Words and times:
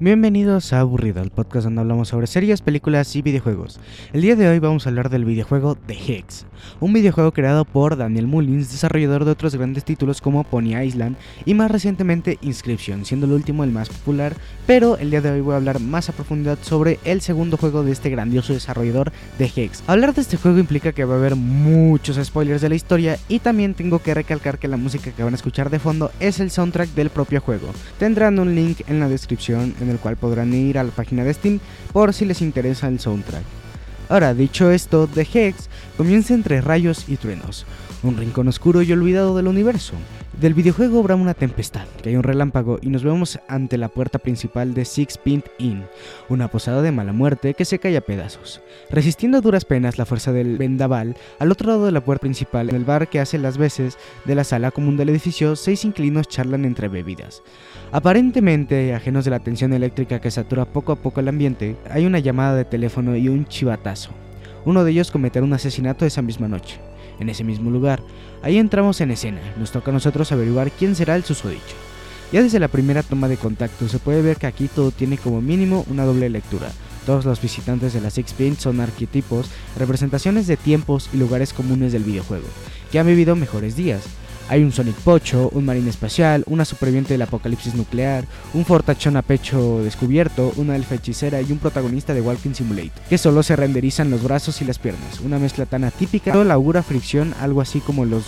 Bienvenidos 0.00 0.72
a 0.72 0.80
Aburrido, 0.80 1.22
el 1.22 1.30
podcast 1.30 1.66
donde 1.66 1.80
hablamos 1.80 2.08
sobre 2.08 2.26
series, 2.26 2.62
películas 2.62 3.14
y 3.14 3.22
videojuegos. 3.22 3.78
El 4.12 4.22
día 4.22 4.34
de 4.34 4.48
hoy 4.48 4.58
vamos 4.58 4.84
a 4.84 4.88
hablar 4.88 5.08
del 5.08 5.24
videojuego 5.24 5.76
The 5.76 5.94
Hex, 5.94 6.46
un 6.80 6.92
videojuego 6.92 7.30
creado 7.30 7.64
por 7.64 7.96
Daniel 7.96 8.26
Mullins, 8.26 8.72
desarrollador 8.72 9.24
de 9.24 9.30
otros 9.30 9.54
grandes 9.54 9.84
títulos 9.84 10.20
como 10.20 10.42
Pony 10.42 10.76
Island 10.82 11.16
y 11.44 11.54
más 11.54 11.70
recientemente 11.70 12.38
Inscription, 12.42 13.04
siendo 13.04 13.26
el 13.26 13.32
último 13.34 13.62
el 13.62 13.70
más 13.70 13.88
popular, 13.88 14.34
pero 14.66 14.98
el 14.98 15.10
día 15.12 15.20
de 15.20 15.30
hoy 15.30 15.40
voy 15.42 15.54
a 15.54 15.58
hablar 15.58 15.78
más 15.78 16.08
a 16.08 16.12
profundidad 16.12 16.58
sobre 16.62 16.98
el 17.04 17.20
segundo 17.20 17.56
juego 17.56 17.84
de 17.84 17.92
este 17.92 18.10
grandioso 18.10 18.52
desarrollador 18.52 19.12
The 19.38 19.52
Hex. 19.54 19.84
Hablar 19.86 20.12
de 20.12 20.22
este 20.22 20.36
juego 20.36 20.58
implica 20.58 20.90
que 20.90 21.04
va 21.04 21.14
a 21.14 21.18
haber 21.18 21.36
muchos 21.36 22.16
spoilers 22.16 22.62
de 22.62 22.68
la 22.68 22.74
historia 22.74 23.16
y 23.28 23.38
también 23.38 23.74
tengo 23.74 24.00
que 24.00 24.12
recalcar 24.12 24.58
que 24.58 24.66
la 24.66 24.76
música 24.76 25.12
que 25.12 25.22
van 25.22 25.34
a 25.34 25.36
escuchar 25.36 25.70
de 25.70 25.78
fondo 25.78 26.10
es 26.18 26.40
el 26.40 26.50
soundtrack 26.50 26.88
del 26.96 27.10
propio 27.10 27.40
juego. 27.40 27.68
Tendrán 28.00 28.40
un 28.40 28.56
link 28.56 28.80
en 28.88 28.98
la 28.98 29.08
descripción 29.08 29.72
en 29.84 29.90
el 29.90 29.98
cual 29.98 30.16
podrán 30.16 30.52
ir 30.52 30.78
a 30.78 30.84
la 30.84 30.90
página 30.90 31.22
de 31.22 31.32
Steam 31.32 31.60
por 31.92 32.12
si 32.12 32.24
les 32.24 32.42
interesa 32.42 32.88
el 32.88 32.98
soundtrack. 32.98 33.44
Ahora, 34.08 34.34
dicho 34.34 34.70
esto, 34.70 35.06
The 35.06 35.26
Hex 35.32 35.68
comienza 35.96 36.34
entre 36.34 36.60
rayos 36.60 37.08
y 37.08 37.16
truenos, 37.16 37.64
un 38.02 38.16
rincón 38.16 38.48
oscuro 38.48 38.82
y 38.82 38.92
olvidado 38.92 39.36
del 39.36 39.48
universo. 39.48 39.94
Del 40.40 40.52
videojuego 40.52 41.00
brama 41.04 41.22
una 41.22 41.34
tempestad, 41.34 41.86
que 42.02 42.08
hay 42.08 42.16
un 42.16 42.24
relámpago 42.24 42.78
y 42.82 42.88
nos 42.88 43.04
vemos 43.04 43.38
ante 43.46 43.78
la 43.78 43.88
puerta 43.88 44.18
principal 44.18 44.74
de 44.74 44.84
Six 44.84 45.16
Pint 45.18 45.46
Inn, 45.58 45.84
una 46.28 46.48
posada 46.48 46.82
de 46.82 46.90
mala 46.90 47.12
muerte 47.12 47.54
que 47.54 47.64
se 47.64 47.78
cae 47.78 47.96
a 47.96 48.00
pedazos. 48.00 48.60
Resistiendo 48.90 49.38
a 49.38 49.40
duras 49.40 49.64
penas 49.64 49.96
la 49.96 50.04
fuerza 50.04 50.32
del 50.32 50.58
vendaval, 50.58 51.16
al 51.38 51.52
otro 51.52 51.68
lado 51.68 51.86
de 51.86 51.92
la 51.92 52.04
puerta 52.04 52.22
principal, 52.22 52.68
en 52.68 52.74
el 52.74 52.84
bar 52.84 53.08
que 53.08 53.20
hace 53.20 53.38
las 53.38 53.58
veces 53.58 53.96
de 54.24 54.34
la 54.34 54.42
sala 54.42 54.72
común 54.72 54.96
del 54.96 55.10
edificio, 55.10 55.54
seis 55.54 55.84
inquilinos 55.84 56.28
charlan 56.28 56.64
entre 56.64 56.88
bebidas. 56.88 57.42
Aparentemente, 57.92 58.92
ajenos 58.92 59.24
de 59.24 59.30
la 59.30 59.40
tensión 59.40 59.72
eléctrica 59.72 60.20
que 60.20 60.32
satura 60.32 60.64
poco 60.64 60.90
a 60.90 60.96
poco 60.96 61.20
el 61.20 61.28
ambiente, 61.28 61.76
hay 61.88 62.06
una 62.06 62.18
llamada 62.18 62.56
de 62.56 62.64
teléfono 62.64 63.14
y 63.16 63.28
un 63.28 63.46
chivatazo. 63.46 64.10
Uno 64.64 64.82
de 64.82 64.90
ellos 64.90 65.12
cometerá 65.12 65.44
un 65.44 65.52
asesinato 65.52 66.04
esa 66.04 66.22
misma 66.22 66.48
noche 66.48 66.80
en 67.18 67.28
ese 67.28 67.44
mismo 67.44 67.70
lugar. 67.70 68.02
Ahí 68.42 68.58
entramos 68.58 69.00
en 69.00 69.10
escena, 69.10 69.40
nos 69.58 69.72
toca 69.72 69.90
a 69.90 69.94
nosotros 69.94 70.30
averiguar 70.32 70.70
quién 70.70 70.94
será 70.94 71.16
el 71.16 71.24
susodicho. 71.24 71.76
Ya 72.32 72.42
desde 72.42 72.58
la 72.58 72.68
primera 72.68 73.02
toma 73.02 73.28
de 73.28 73.36
contacto 73.36 73.88
se 73.88 73.98
puede 73.98 74.22
ver 74.22 74.36
que 74.36 74.46
aquí 74.46 74.68
todo 74.68 74.90
tiene 74.90 75.18
como 75.18 75.40
mínimo 75.40 75.84
una 75.88 76.04
doble 76.04 76.28
lectura. 76.28 76.70
Todos 77.06 77.24
los 77.24 77.40
visitantes 77.40 77.92
de 77.92 78.00
la 78.00 78.10
Six 78.10 78.32
Pin 78.32 78.56
son 78.56 78.80
arquetipos, 78.80 79.50
representaciones 79.78 80.46
de 80.46 80.56
tiempos 80.56 81.10
y 81.12 81.18
lugares 81.18 81.52
comunes 81.52 81.92
del 81.92 82.02
videojuego, 82.02 82.46
que 82.90 82.98
han 82.98 83.06
vivido 83.06 83.36
mejores 83.36 83.76
días, 83.76 84.02
hay 84.48 84.62
un 84.62 84.72
Sonic 84.72 84.96
Pocho, 84.96 85.50
un 85.52 85.64
marine 85.64 85.90
espacial, 85.90 86.44
una 86.46 86.64
superviviente 86.64 87.14
del 87.14 87.22
apocalipsis 87.22 87.74
nuclear, 87.74 88.24
un 88.52 88.64
fortachón 88.64 89.16
a 89.16 89.22
pecho 89.22 89.82
descubierto, 89.82 90.52
una 90.56 90.76
elfa 90.76 90.96
hechicera 90.96 91.40
y 91.40 91.50
un 91.52 91.58
protagonista 91.58 92.14
de 92.14 92.20
Walking 92.20 92.54
Simulator, 92.54 93.02
que 93.08 93.18
solo 93.18 93.42
se 93.42 93.56
renderizan 93.56 94.10
los 94.10 94.22
brazos 94.22 94.60
y 94.62 94.64
las 94.64 94.78
piernas. 94.78 95.20
Una 95.20 95.38
mezcla 95.38 95.66
tan 95.66 95.84
atípica, 95.84 96.34
la 96.44 96.54
augura 96.54 96.82
fricción, 96.82 97.34
algo 97.40 97.60
así 97.60 97.80
como 97.80 98.04
los 98.04 98.24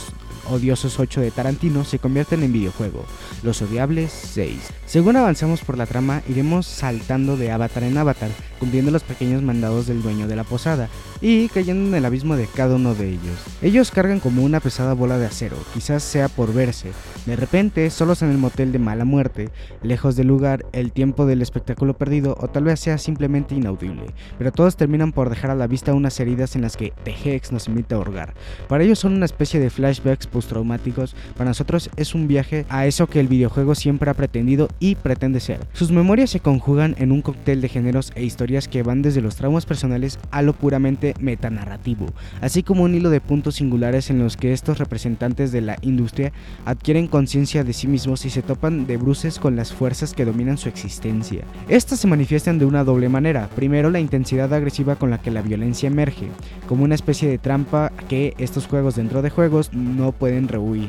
odiosos 0.50 0.98
8 0.98 1.20
de 1.20 1.30
Tarantino 1.30 1.84
se 1.84 1.98
convierten 1.98 2.42
en 2.42 2.52
videojuego, 2.52 3.04
Los 3.42 3.62
Odiables 3.62 4.12
6. 4.12 4.58
Según 4.86 5.16
avanzamos 5.16 5.62
por 5.62 5.76
la 5.76 5.86
trama, 5.86 6.22
iremos 6.28 6.66
saltando 6.66 7.36
de 7.36 7.50
avatar 7.50 7.82
en 7.82 7.98
avatar, 7.98 8.30
cumpliendo 8.58 8.90
los 8.90 9.02
pequeños 9.02 9.42
mandados 9.42 9.86
del 9.86 10.02
dueño 10.02 10.28
de 10.28 10.36
la 10.36 10.44
posada 10.44 10.88
y 11.20 11.48
cayendo 11.48 11.88
en 11.88 11.94
el 11.94 12.04
abismo 12.04 12.36
de 12.36 12.46
cada 12.46 12.76
uno 12.76 12.94
de 12.94 13.10
ellos. 13.10 13.38
Ellos 13.62 13.90
cargan 13.90 14.20
como 14.20 14.44
una 14.44 14.60
pesada 14.60 14.94
bola 14.94 15.18
de 15.18 15.26
acero, 15.26 15.56
quizás 15.74 16.02
sea 16.02 16.28
por 16.28 16.52
verse. 16.52 16.92
De 17.26 17.36
repente, 17.36 17.90
solos 17.90 18.22
en 18.22 18.30
el 18.30 18.38
motel 18.38 18.72
de 18.72 18.78
mala 18.78 19.04
muerte, 19.04 19.50
lejos 19.82 20.16
del 20.16 20.28
lugar, 20.28 20.64
el 20.72 20.92
tiempo 20.92 21.26
del 21.26 21.42
espectáculo 21.42 21.96
perdido 21.96 22.36
o 22.40 22.48
tal 22.48 22.64
vez 22.64 22.80
sea 22.80 22.98
simplemente 22.98 23.54
inaudible, 23.54 24.06
pero 24.38 24.52
todos 24.52 24.76
terminan 24.76 25.12
por 25.12 25.30
dejar 25.30 25.50
a 25.50 25.54
la 25.54 25.66
vista 25.66 25.94
unas 25.94 26.18
heridas 26.20 26.56
en 26.56 26.62
las 26.62 26.76
que 26.76 26.92
The 27.04 27.14
Hex 27.24 27.52
nos 27.52 27.68
invita 27.68 27.96
a 27.96 27.98
hurgar. 27.98 28.34
Para 28.68 28.84
ellos 28.84 28.98
son 28.98 29.14
una 29.14 29.26
especie 29.26 29.60
de 29.60 29.70
flashbacks 29.70 30.26
post-traumáticos, 30.36 31.16
para 31.34 31.48
nosotros 31.48 31.88
es 31.96 32.14
un 32.14 32.28
viaje 32.28 32.66
a 32.68 32.84
eso 32.84 33.06
que 33.06 33.20
el 33.20 33.26
videojuego 33.26 33.74
siempre 33.74 34.10
ha 34.10 34.14
pretendido 34.14 34.68
y 34.80 34.96
pretende 34.96 35.40
ser. 35.40 35.60
Sus 35.72 35.90
memorias 35.90 36.28
se 36.28 36.40
conjugan 36.40 36.94
en 36.98 37.10
un 37.10 37.22
cóctel 37.22 37.62
de 37.62 37.70
géneros 37.70 38.12
e 38.14 38.22
historias 38.22 38.68
que 38.68 38.82
van 38.82 39.00
desde 39.00 39.22
los 39.22 39.36
traumas 39.36 39.64
personales 39.64 40.18
a 40.30 40.42
lo 40.42 40.52
puramente 40.52 41.14
metanarrativo, 41.20 42.12
así 42.42 42.62
como 42.62 42.82
un 42.82 42.94
hilo 42.94 43.08
de 43.08 43.22
puntos 43.22 43.54
singulares 43.54 44.10
en 44.10 44.18
los 44.18 44.36
que 44.36 44.52
estos 44.52 44.78
representantes 44.78 45.52
de 45.52 45.62
la 45.62 45.78
industria 45.80 46.32
adquieren 46.66 47.06
conciencia 47.06 47.64
de 47.64 47.72
sí 47.72 47.88
mismos 47.88 48.26
y 48.26 48.30
se 48.30 48.42
topan 48.42 48.86
de 48.86 48.98
bruces 48.98 49.38
con 49.38 49.56
las 49.56 49.72
fuerzas 49.72 50.12
que 50.12 50.26
dominan 50.26 50.58
su 50.58 50.68
existencia. 50.68 51.44
Estas 51.70 52.00
se 52.00 52.08
manifiestan 52.08 52.58
de 52.58 52.66
una 52.66 52.84
doble 52.84 53.08
manera. 53.08 53.48
Primero, 53.56 53.88
la 53.90 54.00
intensidad 54.00 54.52
agresiva 54.52 54.96
con 54.96 55.08
la 55.08 55.22
que 55.22 55.30
la 55.30 55.40
violencia 55.40 55.86
emerge, 55.86 56.28
como 56.68 56.84
una 56.84 56.94
especie 56.94 57.26
de 57.26 57.38
trampa 57.38 57.90
que 58.08 58.34
estos 58.36 58.66
juegos 58.66 58.96
dentro 58.96 59.22
de 59.22 59.30
juegos 59.30 59.72
no 59.72 60.12
pueden 60.12 60.25
rehuir. 60.48 60.88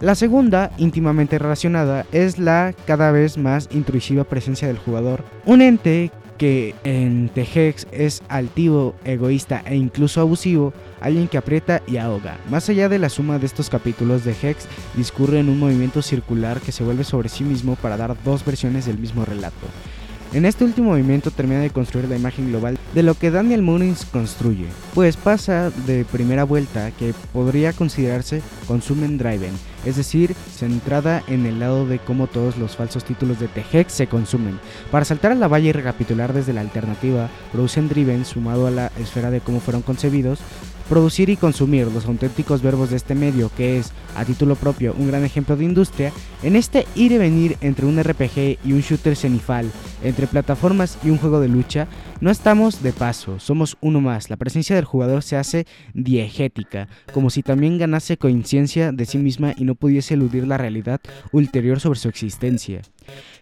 La 0.00 0.14
segunda, 0.14 0.70
íntimamente 0.78 1.38
relacionada, 1.38 2.06
es 2.12 2.38
la 2.38 2.74
cada 2.86 3.12
vez 3.12 3.36
más 3.36 3.68
intrusiva 3.72 4.24
presencia 4.24 4.68
del 4.68 4.78
jugador, 4.78 5.24
un 5.44 5.60
ente 5.60 6.10
que 6.40 6.74
en 6.84 7.28
Tejex 7.28 7.86
es 7.92 8.22
altivo, 8.30 8.94
egoísta 9.04 9.62
e 9.66 9.76
incluso 9.76 10.22
abusivo, 10.22 10.72
alguien 10.98 11.28
que 11.28 11.36
aprieta 11.36 11.82
y 11.86 11.98
ahoga. 11.98 12.38
Más 12.48 12.66
allá 12.70 12.88
de 12.88 12.98
la 12.98 13.10
suma 13.10 13.38
de 13.38 13.44
estos 13.44 13.68
capítulos 13.68 14.24
de 14.24 14.34
Hex, 14.40 14.66
discurre 14.96 15.40
en 15.40 15.50
un 15.50 15.58
movimiento 15.58 16.00
circular 16.00 16.62
que 16.62 16.72
se 16.72 16.82
vuelve 16.82 17.04
sobre 17.04 17.28
sí 17.28 17.44
mismo 17.44 17.76
para 17.76 17.98
dar 17.98 18.16
dos 18.24 18.42
versiones 18.42 18.86
del 18.86 18.96
mismo 18.96 19.26
relato. 19.26 19.66
En 20.32 20.44
este 20.44 20.64
último 20.64 20.90
movimiento 20.90 21.32
termina 21.32 21.60
de 21.60 21.70
construir 21.70 22.08
la 22.08 22.16
imagen 22.16 22.50
global 22.50 22.78
de 22.94 23.02
lo 23.02 23.14
que 23.14 23.32
Daniel 23.32 23.62
Mullins 23.62 24.04
construye, 24.04 24.66
pues 24.94 25.16
pasa 25.16 25.70
de 25.86 26.04
primera 26.04 26.44
vuelta 26.44 26.92
que 26.92 27.12
podría 27.32 27.72
considerarse 27.72 28.40
consumen 28.68 29.18
driven, 29.18 29.50
es 29.84 29.96
decir, 29.96 30.34
centrada 30.34 31.22
en 31.26 31.46
el 31.46 31.60
lado 31.60 31.86
de 31.86 31.98
cómo 31.98 32.26
todos 32.26 32.56
los 32.56 32.76
falsos 32.76 33.04
títulos 33.04 33.40
de 33.40 33.48
Tejex 33.48 33.92
se 33.92 34.06
consumen. 34.06 34.58
Para 34.90 35.04
saltar 35.04 35.32
a 35.32 35.36
la 35.36 35.48
valla 35.48 35.68
y 35.68 35.72
recapitular 35.72 36.32
desde 36.32 36.52
la 36.52 36.60
alternativa, 36.60 37.28
producen 37.52 37.88
driven 37.88 38.24
sumado 38.24 38.66
a 38.66 38.70
la 38.70 38.92
esfera 38.98 39.30
de 39.30 39.40
cómo 39.40 39.60
fueron 39.60 39.82
concebidos, 39.82 40.40
producir 40.90 41.30
y 41.30 41.36
consumir 41.36 41.86
los 41.86 42.06
auténticos 42.06 42.62
verbos 42.62 42.90
de 42.90 42.96
este 42.96 43.14
medio, 43.14 43.48
que 43.56 43.78
es, 43.78 43.92
a 44.16 44.24
título 44.24 44.56
propio, 44.56 44.92
un 44.98 45.06
gran 45.06 45.24
ejemplo 45.24 45.56
de 45.56 45.64
industria, 45.64 46.12
en 46.42 46.56
este 46.56 46.84
ir 46.96 47.12
y 47.12 47.18
venir 47.18 47.56
entre 47.60 47.86
un 47.86 48.02
RPG 48.02 48.58
y 48.64 48.72
un 48.72 48.80
shooter 48.80 49.14
cenifal, 49.14 49.70
entre 50.02 50.26
plataformas 50.26 50.98
y 51.04 51.10
un 51.10 51.18
juego 51.18 51.38
de 51.38 51.46
lucha, 51.46 51.86
no 52.20 52.30
estamos 52.30 52.82
de 52.82 52.92
paso, 52.92 53.38
somos 53.38 53.78
uno 53.80 54.00
más. 54.00 54.28
La 54.28 54.36
presencia 54.36 54.76
del 54.76 54.84
jugador 54.84 55.22
se 55.22 55.36
hace 55.36 55.66
diegética, 55.94 56.88
como 57.14 57.30
si 57.30 57.42
también 57.42 57.78
ganase 57.78 58.18
conciencia 58.18 58.92
de 58.92 59.06
sí 59.06 59.16
misma 59.16 59.54
y 59.56 59.64
no 59.64 59.74
pudiese 59.74 60.14
eludir 60.14 60.46
la 60.46 60.58
realidad 60.58 61.00
ulterior 61.32 61.80
sobre 61.80 61.98
su 61.98 62.08
existencia. 62.08 62.82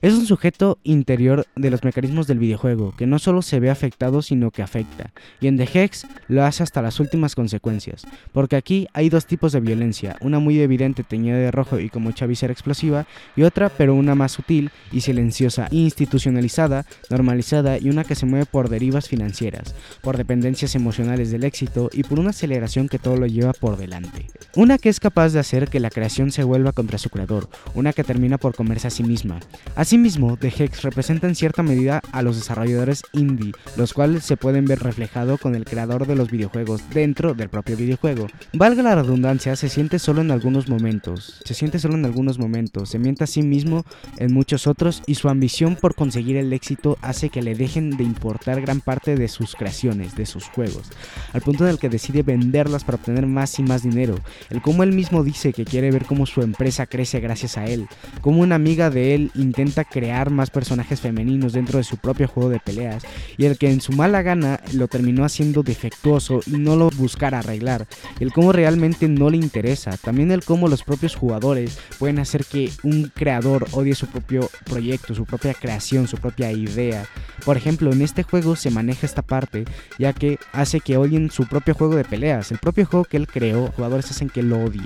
Es 0.00 0.14
un 0.14 0.26
sujeto 0.26 0.78
interior 0.84 1.46
de 1.56 1.70
los 1.70 1.82
mecanismos 1.82 2.26
del 2.26 2.38
videojuego, 2.38 2.94
que 2.96 3.06
no 3.06 3.18
solo 3.18 3.42
se 3.42 3.58
ve 3.58 3.68
afectado, 3.68 4.22
sino 4.22 4.50
que 4.50 4.62
afecta, 4.62 5.12
y 5.40 5.48
en 5.48 5.56
The 5.56 5.68
Hex 5.72 6.06
lo 6.28 6.44
hace 6.44 6.62
hasta 6.62 6.82
las 6.82 7.00
últimas 7.00 7.34
consecuencias, 7.34 8.06
porque 8.32 8.56
aquí 8.56 8.86
hay 8.92 9.08
dos 9.08 9.26
tipos 9.26 9.52
de 9.52 9.60
violencia, 9.60 10.16
una 10.20 10.38
muy 10.38 10.60
evidente 10.60 11.02
teñida 11.02 11.36
de 11.36 11.50
rojo 11.50 11.80
y 11.80 11.90
con 11.90 12.02
mucha 12.02 12.26
visera 12.26 12.52
explosiva, 12.52 13.06
y 13.34 13.42
otra 13.42 13.68
pero 13.70 13.94
una 13.94 14.14
más 14.14 14.32
sutil 14.32 14.70
y 14.92 15.00
silenciosa, 15.00 15.68
institucionalizada, 15.72 16.86
normalizada 17.10 17.78
y 17.78 17.90
una 17.90 18.04
que 18.04 18.14
se 18.14 18.26
mueve 18.26 18.46
por 18.46 18.68
derivas 18.68 19.08
financieras, 19.08 19.74
por 20.02 20.16
dependencias 20.16 20.74
emocionales 20.74 21.30
del 21.30 21.44
éxito 21.44 21.90
y 21.92 22.04
por 22.04 22.20
una 22.20 22.30
aceleración 22.30 22.88
que 22.88 22.98
todo 22.98 23.16
lo 23.16 23.26
lleva 23.26 23.52
por 23.52 23.76
delante. 23.76 24.26
Una 24.54 24.78
que 24.78 24.88
es 24.88 25.00
capaz 25.00 25.30
de 25.30 25.40
hacer 25.40 25.68
que 25.68 25.80
la 25.80 25.90
creación 25.90 26.30
se 26.30 26.44
vuelva 26.44 26.72
contra 26.72 26.98
su 26.98 27.10
creador, 27.10 27.48
una 27.74 27.92
que 27.92 28.04
termina 28.04 28.38
por 28.38 28.54
comerse 28.54 28.88
a 28.88 28.90
sí 28.90 29.02
misma. 29.02 29.40
Asimismo, 29.76 30.36
The 30.36 30.52
Hex 30.56 30.82
representa 30.82 31.28
en 31.28 31.34
cierta 31.34 31.62
medida 31.62 32.02
a 32.12 32.22
los 32.22 32.36
desarrolladores 32.36 33.02
indie, 33.12 33.52
los 33.76 33.92
cuales 33.92 34.24
se 34.24 34.36
pueden 34.36 34.64
ver 34.64 34.80
reflejado 34.80 35.38
con 35.38 35.54
el 35.54 35.64
creador 35.64 36.06
de 36.06 36.16
los 36.16 36.30
videojuegos 36.30 36.82
dentro 36.92 37.34
del 37.34 37.48
propio 37.48 37.76
videojuego. 37.76 38.26
Valga 38.52 38.82
la 38.82 38.96
redundancia, 38.96 39.54
se 39.56 39.68
siente 39.68 39.98
solo 39.98 40.20
en 40.20 40.30
algunos 40.30 40.68
momentos, 40.68 41.40
se 41.44 41.54
siente 41.54 41.78
solo 41.78 41.94
en 41.94 42.04
algunos 42.04 42.38
momentos, 42.38 42.88
se 42.88 42.98
miente 42.98 43.24
a 43.24 43.28
sí 43.28 43.42
mismo 43.42 43.84
en 44.16 44.32
muchos 44.32 44.66
otros 44.66 45.02
y 45.06 45.14
su 45.14 45.28
ambición 45.28 45.76
por 45.76 45.94
conseguir 45.94 46.36
el 46.36 46.52
éxito 46.52 46.98
hace 47.02 47.28
que 47.30 47.42
le 47.42 47.54
dejen 47.54 47.96
de 47.96 48.04
importar 48.04 48.60
gran 48.60 48.80
parte 48.80 49.16
de 49.16 49.28
sus 49.28 49.54
creaciones, 49.54 50.16
de 50.16 50.26
sus 50.26 50.44
juegos, 50.44 50.90
al 51.32 51.42
punto 51.42 51.64
en 51.64 51.70
el 51.70 51.78
que 51.78 51.88
decide 51.88 52.22
venderlas 52.22 52.84
para 52.84 52.96
obtener 52.96 53.26
más 53.26 53.58
y 53.58 53.62
más 53.62 53.82
dinero, 53.82 54.16
el 54.50 54.62
cómo 54.62 54.82
él 54.82 54.92
mismo 54.92 55.22
dice 55.22 55.52
que 55.52 55.64
quiere 55.64 55.90
ver 55.90 56.04
cómo 56.04 56.26
su 56.26 56.42
empresa 56.42 56.86
crece 56.86 57.20
gracias 57.20 57.58
a 57.58 57.66
él, 57.66 57.86
cómo 58.20 58.40
una 58.40 58.54
amiga 58.54 58.90
de 58.90 59.14
él 59.14 59.30
intenta 59.48 59.84
crear 59.84 60.30
más 60.30 60.50
personajes 60.50 61.00
femeninos 61.00 61.52
dentro 61.52 61.78
de 61.78 61.84
su 61.84 61.96
propio 61.96 62.28
juego 62.28 62.50
de 62.50 62.60
peleas, 62.60 63.02
y 63.36 63.46
el 63.46 63.58
que 63.58 63.70
en 63.70 63.80
su 63.80 63.92
mala 63.92 64.22
gana 64.22 64.60
lo 64.72 64.86
terminó 64.88 65.24
haciendo 65.24 65.62
defectuoso 65.62 66.40
y 66.46 66.52
no 66.52 66.76
lo 66.76 66.90
buscara 66.90 67.40
arreglar, 67.40 67.86
el 68.20 68.32
cómo 68.32 68.52
realmente 68.52 69.08
no 69.08 69.30
le 69.30 69.36
interesa, 69.36 69.96
también 69.96 70.30
el 70.30 70.44
cómo 70.44 70.68
los 70.68 70.84
propios 70.84 71.16
jugadores 71.16 71.78
pueden 71.98 72.18
hacer 72.18 72.44
que 72.44 72.70
un 72.82 73.10
creador 73.14 73.66
odie 73.72 73.94
su 73.94 74.06
propio 74.06 74.48
proyecto, 74.64 75.14
su 75.14 75.24
propia 75.24 75.54
creación, 75.54 76.06
su 76.06 76.16
propia 76.16 76.52
idea. 76.52 77.06
Por 77.44 77.56
ejemplo, 77.56 77.92
en 77.92 78.02
este 78.02 78.22
juego 78.22 78.56
se 78.56 78.70
maneja 78.70 79.06
esta 79.06 79.22
parte, 79.22 79.64
ya 79.98 80.12
que 80.12 80.38
hace 80.52 80.80
que 80.80 80.96
odien 80.96 81.30
su 81.30 81.46
propio 81.46 81.74
juego 81.74 81.94
de 81.94 82.04
peleas, 82.04 82.52
el 82.52 82.58
propio 82.58 82.86
juego 82.86 83.04
que 83.04 83.16
él 83.16 83.26
creó, 83.26 83.72
jugadores 83.74 84.10
hacen 84.10 84.28
que 84.28 84.42
lo 84.42 84.62
odie. 84.64 84.82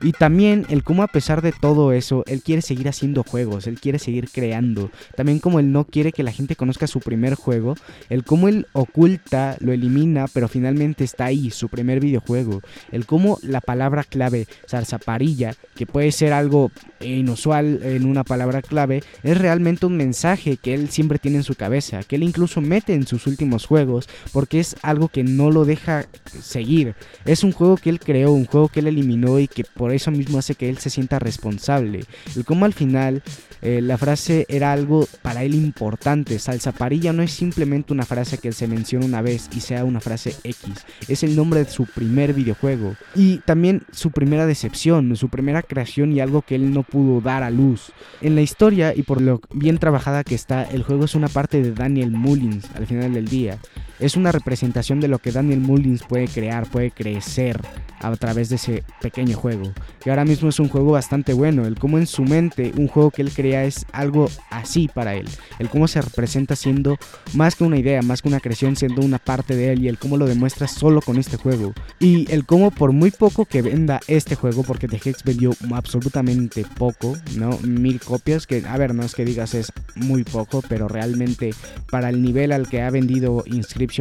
Y 0.00 0.12
también 0.12 0.64
el 0.68 0.84
cómo 0.84 1.02
a 1.02 1.08
pesar 1.08 1.42
de 1.42 1.52
todo 1.52 1.92
eso, 1.92 2.22
él 2.26 2.42
quiere 2.42 2.62
seguir 2.62 2.88
haciendo 2.88 3.24
juegos, 3.24 3.66
seguir 3.96 4.28
creando. 4.30 4.90
También 5.16 5.38
como 5.38 5.60
él 5.60 5.72
no 5.72 5.84
quiere 5.84 6.12
que 6.12 6.22
la 6.22 6.32
gente 6.32 6.56
conozca 6.56 6.86
su 6.86 7.00
primer 7.00 7.34
juego, 7.34 7.74
el 8.10 8.24
cómo 8.24 8.48
él 8.48 8.66
oculta, 8.72 9.56
lo 9.60 9.72
elimina, 9.72 10.26
pero 10.32 10.48
finalmente 10.48 11.04
está 11.04 11.26
ahí, 11.26 11.50
su 11.50 11.68
primer 11.68 12.00
videojuego. 12.00 12.60
El 12.92 13.06
cómo 13.06 13.38
la 13.42 13.60
palabra 13.60 14.04
clave 14.04 14.46
zarzaparilla, 14.68 15.54
que 15.74 15.86
puede 15.86 16.12
ser 16.12 16.32
algo 16.32 16.70
inusual 17.00 17.80
en 17.82 18.04
una 18.04 18.24
palabra 18.24 18.60
clave, 18.60 19.02
es 19.22 19.38
realmente 19.38 19.86
un 19.86 19.96
mensaje 19.96 20.56
que 20.56 20.74
él 20.74 20.90
siempre 20.90 21.18
tiene 21.18 21.38
en 21.38 21.44
su 21.44 21.54
cabeza, 21.54 22.02
que 22.02 22.16
él 22.16 22.24
incluso 22.24 22.60
mete 22.60 22.94
en 22.94 23.06
sus 23.06 23.26
últimos 23.26 23.66
juegos, 23.66 24.08
porque 24.32 24.60
es 24.60 24.76
algo 24.82 25.08
que 25.08 25.22
no 25.24 25.50
lo 25.50 25.64
deja 25.64 26.06
seguir. 26.42 26.94
Es 27.24 27.44
un 27.44 27.52
juego 27.52 27.76
que 27.76 27.90
él 27.90 28.00
creó, 28.00 28.32
un 28.32 28.46
juego 28.46 28.68
que 28.68 28.80
él 28.80 28.88
eliminó 28.88 29.38
y 29.38 29.48
que 29.48 29.64
por 29.64 29.92
eso 29.92 30.10
mismo 30.10 30.38
hace 30.38 30.54
que 30.54 30.68
él 30.68 30.78
se 30.78 30.90
sienta 30.90 31.18
responsable. 31.18 32.04
El 32.34 32.44
cómo 32.44 32.64
al 32.64 32.72
final 32.72 33.22
eh, 33.62 33.77
la 33.82 33.98
frase 33.98 34.46
era 34.48 34.72
algo 34.72 35.06
para 35.22 35.42
él 35.42 35.54
importante. 35.54 36.38
Salsa 36.38 36.72
parilla 36.72 37.12
no 37.12 37.22
es 37.22 37.32
simplemente 37.32 37.92
una 37.92 38.04
frase 38.04 38.38
que 38.38 38.52
se 38.52 38.66
menciona 38.66 39.06
una 39.06 39.22
vez 39.22 39.48
y 39.54 39.60
sea 39.60 39.84
una 39.84 40.00
frase 40.00 40.34
X. 40.44 40.84
Es 41.08 41.22
el 41.22 41.36
nombre 41.36 41.64
de 41.64 41.70
su 41.70 41.86
primer 41.86 42.32
videojuego. 42.34 42.94
Y 43.14 43.38
también 43.38 43.82
su 43.92 44.10
primera 44.10 44.46
decepción, 44.46 45.14
su 45.16 45.28
primera 45.28 45.62
creación 45.62 46.12
y 46.12 46.20
algo 46.20 46.42
que 46.42 46.54
él 46.54 46.72
no 46.72 46.82
pudo 46.82 47.20
dar 47.20 47.42
a 47.42 47.50
luz. 47.50 47.92
En 48.20 48.34
la 48.34 48.42
historia 48.42 48.94
y 48.94 49.02
por 49.02 49.20
lo 49.20 49.40
bien 49.52 49.78
trabajada 49.78 50.24
que 50.24 50.34
está, 50.34 50.64
el 50.64 50.82
juego 50.82 51.04
es 51.04 51.14
una 51.14 51.28
parte 51.28 51.62
de 51.62 51.72
Daniel 51.72 52.10
Mullins 52.10 52.66
al 52.74 52.86
final 52.86 53.14
del 53.14 53.28
día. 53.28 53.58
Es 54.00 54.16
una 54.16 54.32
representación 54.32 55.00
de 55.00 55.08
lo 55.08 55.18
que 55.18 55.32
Daniel 55.32 55.60
Mullins 55.60 56.02
puede 56.02 56.28
crear, 56.28 56.68
puede 56.68 56.90
crecer 56.90 57.60
a 58.00 58.14
través 58.16 58.48
de 58.48 58.56
ese 58.56 58.84
pequeño 59.00 59.36
juego. 59.36 59.72
Que 60.00 60.10
ahora 60.10 60.24
mismo 60.24 60.48
es 60.48 60.60
un 60.60 60.68
juego 60.68 60.92
bastante 60.92 61.32
bueno. 61.32 61.66
El 61.66 61.78
cómo 61.78 61.98
en 61.98 62.06
su 62.06 62.22
mente 62.22 62.72
un 62.76 62.88
juego 62.88 63.10
que 63.10 63.22
él 63.22 63.32
crea 63.32 63.64
es 63.64 63.86
algo 63.92 64.28
así 64.50 64.88
para 64.88 65.14
él. 65.14 65.28
El 65.58 65.68
cómo 65.68 65.88
se 65.88 66.00
representa 66.00 66.54
siendo 66.56 66.96
más 67.34 67.56
que 67.56 67.64
una 67.64 67.78
idea, 67.78 68.02
más 68.02 68.22
que 68.22 68.28
una 68.28 68.40
creación, 68.40 68.76
siendo 68.76 69.02
una 69.02 69.18
parte 69.18 69.56
de 69.56 69.72
él. 69.72 69.84
Y 69.84 69.88
el 69.88 69.98
cómo 69.98 70.16
lo 70.16 70.26
demuestra 70.26 70.68
solo 70.68 71.00
con 71.00 71.18
este 71.18 71.36
juego. 71.36 71.72
Y 71.98 72.30
el 72.32 72.46
cómo 72.46 72.70
por 72.70 72.92
muy 72.92 73.10
poco 73.10 73.44
que 73.44 73.62
venda 73.62 74.00
este 74.06 74.36
juego, 74.36 74.62
porque 74.62 74.88
The 74.88 75.00
Hex 75.04 75.24
vendió 75.24 75.50
absolutamente 75.72 76.64
poco, 76.76 77.16
¿no? 77.36 77.58
Mil 77.62 78.00
copias, 78.00 78.46
que 78.46 78.64
a 78.66 78.76
ver, 78.76 78.94
no 78.94 79.02
es 79.02 79.14
que 79.14 79.24
digas 79.24 79.54
es 79.54 79.72
muy 79.96 80.24
poco, 80.24 80.62
pero 80.68 80.88
realmente 80.88 81.50
para 81.90 82.10
el 82.10 82.22
nivel 82.22 82.52
al 82.52 82.68
que 82.68 82.82
ha 82.82 82.90
vendido 82.90 83.42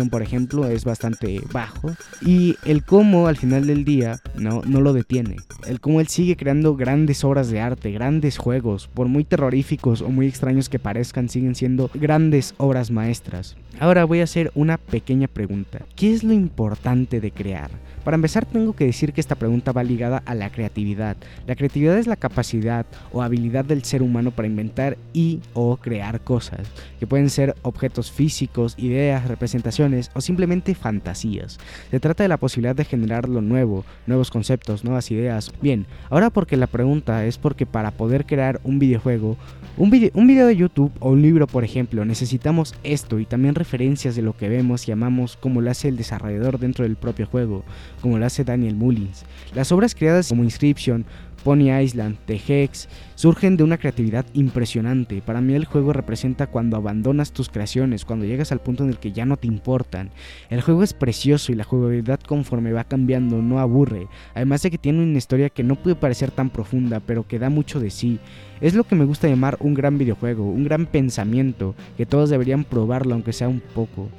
Por 0.09 0.21
ejemplo, 0.21 0.67
es 0.67 0.85
bastante 0.85 1.41
bajo. 1.51 1.91
Y 2.21 2.55
el 2.65 2.83
cómo 2.83 3.27
al 3.27 3.37
final 3.37 3.67
del 3.67 3.85
día 3.85 4.19
no, 4.35 4.61
no 4.65 4.81
lo 4.81 4.93
detiene. 4.93 5.37
El 5.65 5.79
cómo 5.79 6.01
él 6.01 6.07
sigue 6.07 6.35
creando 6.35 6.75
grandes 6.75 7.23
obras 7.23 7.49
de 7.49 7.59
arte, 7.59 7.91
grandes 7.91 8.37
juegos, 8.37 8.87
por 8.87 9.07
muy 9.07 9.23
terroríficos 9.23 10.01
o 10.01 10.09
muy 10.09 10.27
extraños 10.27 10.69
que 10.69 10.79
parezcan, 10.79 11.29
siguen 11.29 11.55
siendo 11.55 11.89
grandes 11.93 12.53
obras 12.57 12.91
maestras. 12.91 13.55
Ahora 13.79 14.05
voy 14.05 14.21
a 14.21 14.23
hacer 14.23 14.51
una 14.55 14.77
pequeña 14.77 15.27
pregunta. 15.27 15.85
¿Qué 15.95 16.13
es 16.13 16.23
lo 16.23 16.33
importante 16.33 17.21
de 17.21 17.31
crear? 17.31 17.69
Para 18.07 18.15
empezar 18.15 18.45
tengo 18.45 18.71
que 18.71 18.85
decir 18.85 19.11
que 19.11 19.19
esta 19.19 19.35
pregunta 19.35 19.73
va 19.73 19.83
ligada 19.83 20.23
a 20.25 20.33
la 20.33 20.49
creatividad. 20.49 21.17
La 21.45 21.57
creatividad 21.57 21.97
es 21.97 22.07
la 22.07 22.15
capacidad 22.15 22.85
o 23.11 23.21
habilidad 23.21 23.65
del 23.65 23.83
ser 23.83 24.01
humano 24.01 24.31
para 24.31 24.47
inventar 24.47 24.97
y 25.11 25.41
o 25.53 25.75
crear 25.75 26.21
cosas, 26.21 26.69
que 27.01 27.05
pueden 27.05 27.29
ser 27.29 27.57
objetos 27.63 28.09
físicos, 28.09 28.75
ideas, 28.77 29.27
representaciones 29.27 30.09
o 30.13 30.21
simplemente 30.21 30.73
fantasías. 30.73 31.59
Se 31.91 31.99
trata 31.99 32.23
de 32.23 32.29
la 32.29 32.37
posibilidad 32.37 32.77
de 32.77 32.85
generar 32.85 33.27
lo 33.27 33.41
nuevo, 33.41 33.83
nuevos 34.05 34.31
conceptos, 34.31 34.85
nuevas 34.85 35.11
ideas. 35.11 35.51
Bien, 35.61 35.85
ahora 36.09 36.29
porque 36.29 36.55
la 36.55 36.67
pregunta 36.67 37.25
es 37.25 37.37
porque 37.37 37.65
para 37.65 37.91
poder 37.91 38.25
crear 38.25 38.61
un 38.63 38.79
videojuego, 38.79 39.35
un 39.75 39.89
video, 39.89 40.11
un 40.13 40.27
video 40.27 40.47
de 40.47 40.55
YouTube 40.55 40.93
o 41.01 41.09
un 41.09 41.21
libro 41.21 41.45
por 41.45 41.65
ejemplo, 41.65 42.05
necesitamos 42.05 42.73
esto 42.85 43.19
y 43.19 43.25
también 43.25 43.53
referencias 43.53 44.15
de 44.15 44.21
lo 44.21 44.37
que 44.37 44.47
vemos 44.47 44.87
y 44.87 44.93
amamos 44.93 45.35
como 45.35 45.59
lo 45.59 45.69
hace 45.69 45.89
el 45.89 45.97
desarrollador 45.97 46.57
dentro 46.57 46.85
del 46.85 46.95
propio 46.95 47.25
juego 47.25 47.65
como 48.01 48.17
lo 48.17 48.25
hace 48.25 48.43
Daniel 48.43 48.75
Mullins. 48.75 49.25
Las 49.53 49.71
obras 49.71 49.95
creadas 49.95 50.29
como 50.29 50.43
Inscription, 50.43 51.05
Pony 51.43 51.71
Island, 51.71 52.17
The 52.25 52.41
Hex, 52.45 52.89
surgen 53.15 53.55
de 53.55 53.63
una 53.63 53.77
creatividad 53.77 54.25
impresionante. 54.33 55.21
Para 55.21 55.39
mí 55.39 55.53
el 55.53 55.63
juego 55.63 55.93
representa 55.93 56.47
cuando 56.47 56.75
abandonas 56.75 57.31
tus 57.31 57.47
creaciones, 57.47 58.03
cuando 58.03 58.25
llegas 58.25 58.51
al 58.51 58.59
punto 58.59 58.83
en 58.83 58.89
el 58.89 58.97
que 58.97 59.13
ya 59.13 59.25
no 59.25 59.37
te 59.37 59.47
importan. 59.47 60.09
El 60.49 60.61
juego 60.61 60.83
es 60.83 60.93
precioso 60.93 61.51
y 61.51 61.55
la 61.55 61.63
jugabilidad 61.63 62.19
conforme 62.19 62.73
va 62.73 62.83
cambiando 62.83 63.41
no 63.41 63.59
aburre, 63.59 64.07
además 64.35 64.61
de 64.61 64.71
que 64.71 64.77
tiene 64.77 65.01
una 65.01 65.17
historia 65.17 65.49
que 65.49 65.63
no 65.63 65.75
puede 65.75 65.95
parecer 65.95 66.31
tan 66.31 66.49
profunda, 66.49 66.99
pero 66.99 67.25
que 67.25 67.39
da 67.39 67.49
mucho 67.49 67.79
de 67.79 67.91
sí. 67.91 68.19
Es 68.59 68.73
lo 68.73 68.83
que 68.83 68.95
me 68.95 69.05
gusta 69.05 69.29
llamar 69.29 69.57
un 69.61 69.73
gran 69.73 69.97
videojuego, 69.97 70.43
un 70.43 70.63
gran 70.65 70.85
pensamiento, 70.85 71.75
que 71.95 72.05
todos 72.05 72.29
deberían 72.29 72.65
probarlo 72.65 73.13
aunque 73.13 73.31
sea 73.31 73.47
un 73.47 73.61
poco. 73.61 74.09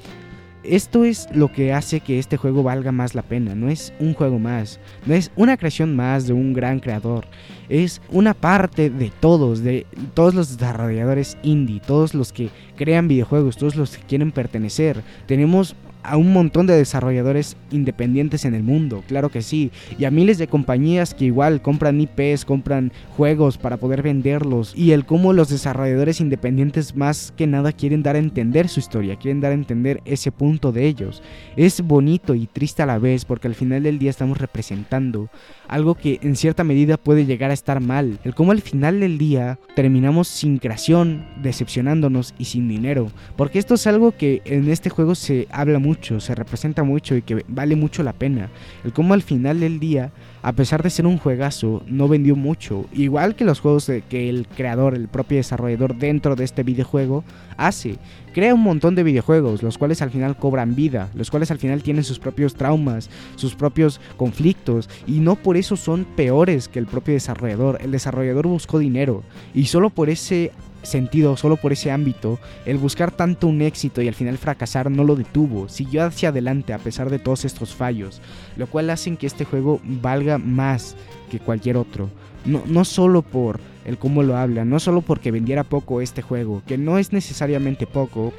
Esto 0.64 1.05
es 1.05 1.28
lo 1.32 1.52
que 1.52 1.72
hace 1.72 2.00
que 2.00 2.19
este 2.19 2.37
juego 2.37 2.62
valga 2.62 2.90
más 2.90 3.14
la 3.14 3.22
pena, 3.22 3.55
no 3.55 3.69
es 3.69 3.93
un 4.00 4.12
juego 4.12 4.38
más, 4.38 4.81
no 5.06 5.14
es 5.14 5.31
una 5.37 5.56
creación 5.56 5.94
más 5.94 6.26
de 6.26 6.32
un 6.32 6.52
gran 6.52 6.81
creador, 6.81 7.26
es 7.69 8.02
una 8.10 8.34
parte 8.34 8.90
de 8.90 9.10
todos, 9.20 9.62
de 9.62 9.87
todos 10.14 10.34
los 10.34 10.58
desarrolladores 10.58 11.38
indie, 11.43 11.81
todos 11.81 12.12
los 12.12 12.32
que 12.32 12.50
crean 12.76 13.06
videojuegos, 13.08 13.56
todos 13.56 13.76
los 13.76 13.96
que 13.96 14.05
quieren 14.05 14.32
pertenecer. 14.32 15.02
Tenemos 15.26 15.76
a 16.03 16.17
un 16.17 16.33
montón 16.33 16.67
de 16.67 16.77
desarrolladores 16.77 17.56
independientes 17.71 18.45
en 18.45 18.55
el 18.55 18.62
mundo, 18.62 19.03
claro 19.06 19.29
que 19.31 19.43
sí, 19.43 19.71
y 19.99 20.05
a 20.05 20.11
miles 20.11 20.39
de 20.39 20.49
compañías 20.49 21.15
que 21.15 21.27
igual 21.27 21.62
compran 21.62 22.00
IPs, 22.00 22.45
compran 22.45 22.93
juegos 23.17 23.59
para 23.59 23.77
poder 23.77 24.03
venderlos, 24.03 24.73
y 24.77 24.93
el 24.93 25.05
cómo 25.05 25.33
los 25.33 25.49
desarrolladores 25.49 26.21
independientes 26.21 26.97
más 26.97 27.33
que 27.37 27.47
nada 27.47 27.73
quieren 27.73 28.03
dar 28.03 28.17
a 28.17 28.21
entender 28.21 28.69
su 28.69 28.81
historia, 28.81 29.17
quieren 29.17 29.41
dar 29.41 29.53
a 29.53 29.55
entender 29.55 30.00
ese 30.05 30.33
punto 30.33 30.73
de 30.73 30.87
ellos. 30.87 31.23
Es 31.56 31.81
bonito 31.81 32.35
y 32.35 32.47
triste 32.47 32.83
a 32.83 32.87
la 32.87 32.99
vez 32.99 33.25
porque 33.25 33.49
al 33.49 33.55
final 33.55 33.83
del 33.83 33.99
día 33.99 34.11
estamos 34.11 34.39
representando 34.39 35.29
algo 35.69 35.94
que 35.94 36.19
en 36.23 36.37
cierta 36.37 36.65
medida 36.65 36.97
puede 36.97 37.26
llegar 37.26 37.50
a 37.50 37.55
estar 37.55 37.81
mal, 37.81 38.19
el 38.25 38.35
cómo 38.35 38.53
al 38.53 38.61
final 38.61 39.00
del 39.00 39.19
día 39.19 39.59
terminamos 39.76 40.29
sin 40.29 40.59
creación, 40.59 41.26
decepcionándonos 41.43 42.35
y 42.38 42.47
sin 42.47 42.69
dinero, 42.69 43.11
porque 43.37 43.59
esto 43.59 43.75
es 43.75 43.87
algo 43.87 44.12
que 44.12 44.42
en 44.45 44.69
este 44.71 44.90
juego 44.90 45.14
se 45.14 45.47
habla 45.50 45.78
mucho 45.78 46.09
se 46.21 46.35
representa 46.35 46.83
mucho 46.83 47.16
y 47.16 47.23
que 47.23 47.45
vale 47.49 47.76
mucho 47.76 48.02
la 48.02 48.12
pena. 48.12 48.49
El 48.85 48.92
cómo 48.92 49.14
al 49.14 49.23
final 49.23 49.61
del 49.61 49.78
día, 49.78 50.12
a 50.42 50.52
pesar 50.52 50.83
de 50.83 50.90
ser 50.90 51.07
un 51.07 51.19
juegazo, 51.19 51.83
no 51.87 52.09
vendió 52.09 52.37
mucho. 52.37 52.87
Igual 52.92 53.35
que 53.35 53.45
los 53.45 53.61
juegos 53.61 53.90
que 54.09 54.28
el 54.28 54.47
creador, 54.47 54.95
el 54.95 55.09
propio 55.09 55.38
desarrollador 55.38 55.97
dentro 55.97 56.37
de 56.37 56.45
este 56.45 56.62
videojuego 56.62 57.25
hace. 57.57 57.97
Crea 58.38 58.54
un 58.54 58.62
montón 58.62 58.95
de 58.95 59.02
videojuegos, 59.02 59.64
los 59.64 59.78
cuales 59.78 60.00
al 60.00 60.12
final 60.12 60.37
cobran 60.37 60.76
vida, 60.76 61.11
los 61.14 61.28
cuales 61.28 61.50
al 61.50 61.59
final 61.59 61.83
tienen 61.83 62.04
sus 62.04 62.21
propios 62.21 62.54
traumas, 62.54 63.11
sus 63.35 63.57
propios 63.57 64.00
conflictos, 64.16 64.88
y 65.09 65.18
no 65.18 65.35
por 65.35 65.57
eso 65.57 65.75
son 65.75 66.04
peores 66.04 66.68
que 66.68 66.78
el 66.78 66.87
propio 66.87 67.14
desarrollador. 67.14 67.80
El 67.83 67.90
desarrollador 67.90 68.47
buscó 68.47 68.78
dinero, 68.78 69.25
y 69.54 69.64
solo 69.64 69.90
por 69.90 70.09
ese 70.09 70.52
sentido 70.85 71.37
solo 71.37 71.57
por 71.57 71.73
ese 71.73 71.90
ámbito, 71.90 72.38
el 72.64 72.78
buscar 72.78 73.11
tanto 73.11 73.49
un 73.49 73.61
éxito 73.61 74.02
y 74.02 74.07
al 74.07 74.14
final 74.14 74.38
fracasar 74.38 74.88
no 74.88 75.02
lo 75.02 75.16
detuvo, 75.16 75.68
siguió 75.68 76.04
hacia 76.04 76.28
adelante 76.28 76.73
a 76.73 76.78
pesar 76.78 77.11
de 77.11 77.18
todos 77.18 77.45
estos 77.45 77.75
fallos, 77.75 78.23
lo 78.57 78.68
cual 78.68 78.88
hacen 78.90 79.16
que 79.16 79.26
este 79.26 79.47
juego 79.47 79.80
valga 79.83 80.38
más 80.38 80.95
que 81.28 81.40
cualquier 81.40 81.76
otro. 81.76 82.09
No, 82.45 82.62
no 82.66 82.85
solo 82.85 83.23
por 83.23 83.59
el 83.88 83.97
cómo 83.97 84.23
lo 84.23 84.37
habla, 84.37 84.66
no 84.66 84.78
solo 84.80 85.00
porque 85.00 85.30
vendiera 85.30 85.64
poco 85.64 86.02
este 86.02 86.21
juego, 86.21 86.62
que 86.66 86.76
no 86.76 86.99
es 86.99 87.12
necesariamente 87.12 87.87
poco, 87.87 88.35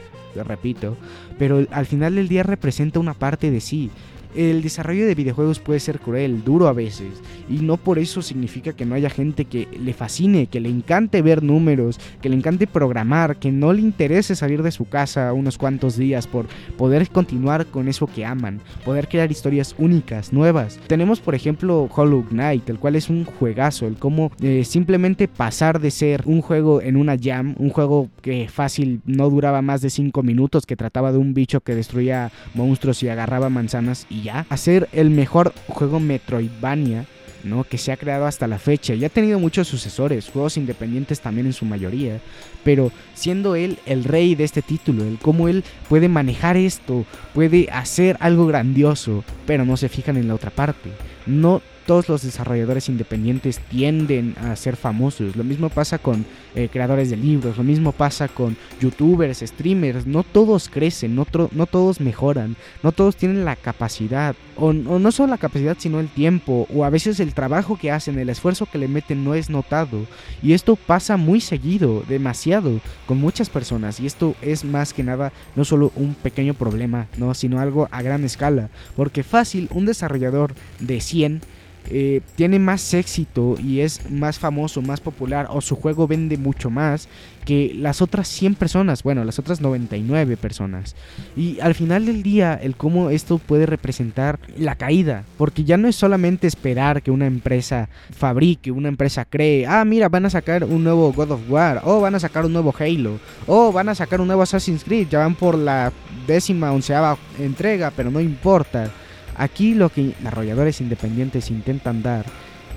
repito, 0.46 0.96
pero 1.40 1.66
al 1.72 1.88
final 1.88 2.16
del 2.16 2.28
día 2.28 2.44
representa 2.44 3.00
una 3.00 3.16
parte 3.16 3.50
de 3.50 3.60
sí, 3.60 3.90
el 4.36 4.62
desarrollo 4.62 5.06
de 5.08 5.16
videojuegos 5.16 5.60
puede 5.60 5.80
ser 5.80 6.00
cruel, 6.00 6.44
duro 6.44 6.68
a 6.68 6.74
veces, 6.74 7.22
y 7.50 7.58
no 7.58 7.78
por 7.78 8.00
eso 8.00 8.22
significa 8.22 8.74
que 8.74 8.86
no 8.86 8.96
haya 8.96 9.10
gente 9.10 9.46
que 9.46 9.68
le 9.80 9.94
fascine, 9.94 10.48
que 10.48 10.60
le 10.60 10.70
encante 10.70 11.22
ver 11.22 11.44
números, 11.44 12.00
que 12.22 12.30
le 12.30 12.36
encante 12.36 12.68
programar, 12.68 13.38
que 13.38 13.52
no 13.52 13.74
le 13.74 13.82
interese 13.82 14.36
salir 14.36 14.64
de 14.64 14.72
su 14.72 14.86
casa 14.86 15.34
unos 15.34 15.58
cuantos 15.58 15.98
días 15.98 16.28
por 16.28 16.48
poder 16.78 17.10
continuar 17.10 17.66
con 17.68 17.88
eso 17.88 18.08
que 18.08 18.26
aman, 18.26 18.60
poder 18.86 19.08
crear 19.08 19.32
historias 19.32 19.76
únicas, 19.78 20.34
nuevas. 20.34 20.80
Tenemos 20.88 21.20
por 21.20 21.36
ejemplo 21.36 21.90
Hollow 21.94 22.26
Knight, 22.30 22.70
el 22.70 22.80
cual 22.80 22.96
es 22.96 23.10
un 23.10 23.26
juegazo, 23.26 23.88
el 23.88 23.96
cómo 23.96 24.32
eh, 24.42 24.64
simplemente 24.66 25.28
pasar 25.28 25.80
de 25.80 25.92
ser 25.92 26.24
un 26.26 26.42
juego 26.42 26.82
en 26.82 26.98
una 26.98 27.18
jam, 27.18 27.56
un 27.58 27.70
juego 27.70 28.10
que 28.22 28.48
fácil 28.50 29.02
no 29.06 29.30
duraba 29.30 29.62
más 29.62 29.82
de 29.82 29.90
5 29.90 30.24
minutos, 30.24 30.66
que 30.66 30.76
trataba 30.76 31.12
de 31.12 31.18
un 31.18 31.34
bicho 31.34 31.62
que 31.62 31.76
destruía 31.76 32.32
monstruos 32.54 33.04
y 33.04 33.10
agarraba 33.10 33.50
manzanas 33.50 34.06
ya, 34.22 34.46
a 34.50 34.58
ser 34.58 34.90
el 34.92 35.10
mejor 35.10 35.54
juego 35.68 36.00
Metroidvania 36.00 37.06
¿no? 37.44 37.64
que 37.64 37.78
se 37.78 37.92
ha 37.92 37.98
creado 37.98 38.26
hasta 38.26 38.48
la 38.48 38.60
fecha. 38.60 38.94
Y 38.94 39.06
ha 39.06 39.10
tenido 39.10 39.40
muchos 39.40 39.68
sucesores, 39.68 40.30
juegos 40.30 40.58
independientes 40.58 41.22
también 41.22 41.48
en 41.48 41.54
su 41.54 41.66
mayoría. 41.66 42.20
Pero 42.64 42.92
siendo 43.14 43.56
él 43.56 43.80
el 43.86 44.04
rey 44.04 44.36
de 44.36 44.44
este 44.44 44.62
título, 44.62 45.04
el 45.04 45.18
cómo 45.18 45.48
él 45.48 45.64
puede 45.88 46.08
manejar 46.10 46.58
esto, 46.58 47.06
puede 47.34 47.70
hacer 47.72 48.18
algo 48.20 48.48
grandioso, 48.48 49.24
pero 49.46 49.66
no 49.66 49.78
se 49.78 49.90
fijan 49.90 50.18
en 50.18 50.28
la 50.28 50.36
otra 50.36 50.52
parte. 50.52 50.90
No 51.26 51.62
todos 51.90 52.08
los 52.08 52.22
desarrolladores 52.22 52.88
independientes 52.88 53.58
tienden 53.58 54.36
a 54.44 54.56
ser 54.56 54.76
famosos. 54.76 55.36
Lo 55.36 55.44
mismo 55.44 55.70
pasa 55.70 55.98
con 55.98 56.24
eh, 56.54 56.70
creadores 56.72 57.10
de 57.10 57.18
libros, 57.18 57.58
lo 57.58 57.64
mismo 57.64 57.94
pasa 57.94 58.28
con 58.28 58.56
youtubers, 58.80 59.40
streamers. 59.40 60.06
No 60.06 60.22
todos 60.22 60.70
crecen, 60.70 61.16
no, 61.16 61.26
todos 61.26 62.00
mejoran, 62.00 62.56
no 62.84 62.92
todos 62.92 63.16
tienen 63.16 63.44
la 63.44 63.56
capacidad, 63.56 64.36
o, 64.56 64.72
no 64.72 65.12
solo 65.12 65.32
la 65.32 65.40
capacidad, 65.40 65.78
sino 65.80 66.00
el 66.00 66.10
tiempo, 66.10 66.68
o 66.72 66.86
a 66.86 66.92
veces 66.92 67.20
el 67.20 67.34
trabajo 67.34 67.76
que 67.76 67.90
hacen, 67.90 68.20
el 68.20 68.30
esfuerzo 68.30 68.68
que 68.68 68.78
le 68.78 68.88
meten 68.88 69.24
no 69.24 69.34
es 69.34 69.50
notado. 69.50 70.06
Y 70.44 70.54
esto 70.54 70.76
pasa 70.76 71.18
muy 71.18 71.42
seguido, 71.42 72.04
demasiado, 72.08 72.82
con 73.08 73.20
muchas 73.20 73.50
personas. 73.50 74.00
Y 74.00 74.06
esto 74.06 74.36
es 74.44 74.64
más 74.64 74.94
que 74.94 75.02
nada 75.02 75.34
no 75.56 75.66
solo 75.66 75.92
un 75.96 76.14
pequeño 76.14 76.54
problema, 76.54 77.08
¿no? 77.18 77.34
sino 77.34 77.60
algo 77.60 77.88
a 77.90 78.04
gran 78.04 78.24
escala. 78.26 78.70
Porque 78.96 79.24
fácil, 79.24 79.70
un 79.72 79.88
desarrollador 79.88 80.54
de 80.80 81.02
100 81.02 81.42
eh, 81.90 82.22
tiene 82.36 82.60
más 82.60 82.94
éxito 82.94 83.56
y 83.58 83.80
es 83.80 84.12
más 84.12 84.38
famoso, 84.38 84.82
más 84.82 85.00
popular 85.00 85.48
o 85.50 85.62
su 85.62 85.76
juego 85.76 86.08
vende 86.08 86.38
mucho 86.38 86.70
más 86.70 87.08
que 87.46 87.74
las 87.74 88.02
otras 88.04 88.28
100 88.28 88.56
personas, 88.56 89.02
bueno, 89.02 89.24
las 89.24 89.40
otras 89.40 89.60
99 89.60 90.38
personas. 90.38 90.96
Y 91.36 91.60
al 91.62 91.74
final 91.74 92.06
del 92.06 92.22
día, 92.22 92.54
el 92.54 92.76
cómo 92.76 93.10
esto 93.10 93.40
puede 93.40 93.66
representar 93.66 94.40
la 94.56 94.76
caída, 94.76 95.24
porque 95.36 95.64
ya 95.64 95.78
no 95.78 95.88
es 95.88 95.96
solamente 95.96 96.46
esperar 96.46 97.02
que 97.02 97.10
una 97.10 97.26
empresa 97.26 97.90
fabrique, 98.12 98.72
una 98.72 98.90
empresa 98.90 99.26
cree, 99.26 99.66
ah, 99.66 99.84
mira, 99.84 100.10
van 100.10 100.28
a 100.28 100.30
sacar 100.30 100.64
un 100.64 100.84
nuevo 100.84 101.12
God 101.12 101.32
of 101.32 101.50
War, 101.50 101.82
o 101.86 102.00
van 102.00 102.14
a 102.14 102.20
sacar 102.20 102.46
un 102.46 102.54
nuevo 102.54 102.72
Halo, 102.78 103.20
o 103.48 103.72
van 103.72 103.90
a 103.90 103.96
sacar 103.96 104.22
un 104.22 104.28
nuevo 104.28 104.44
Assassin's 104.44 104.84
Creed, 104.84 105.08
ya 105.10 105.20
van 105.20 105.34
por 105.34 105.58
la 105.58 105.92
décima, 106.28 106.72
onceava 106.72 107.18
entrega, 107.40 107.90
pero 107.90 108.12
no 108.12 108.20
importa 108.20 108.92
Aquí 109.40 109.74
lo 109.74 109.88
que 109.88 110.14
desarrolladores 110.20 110.82
independientes 110.82 111.50
intentan 111.50 112.04
dar 112.04 112.26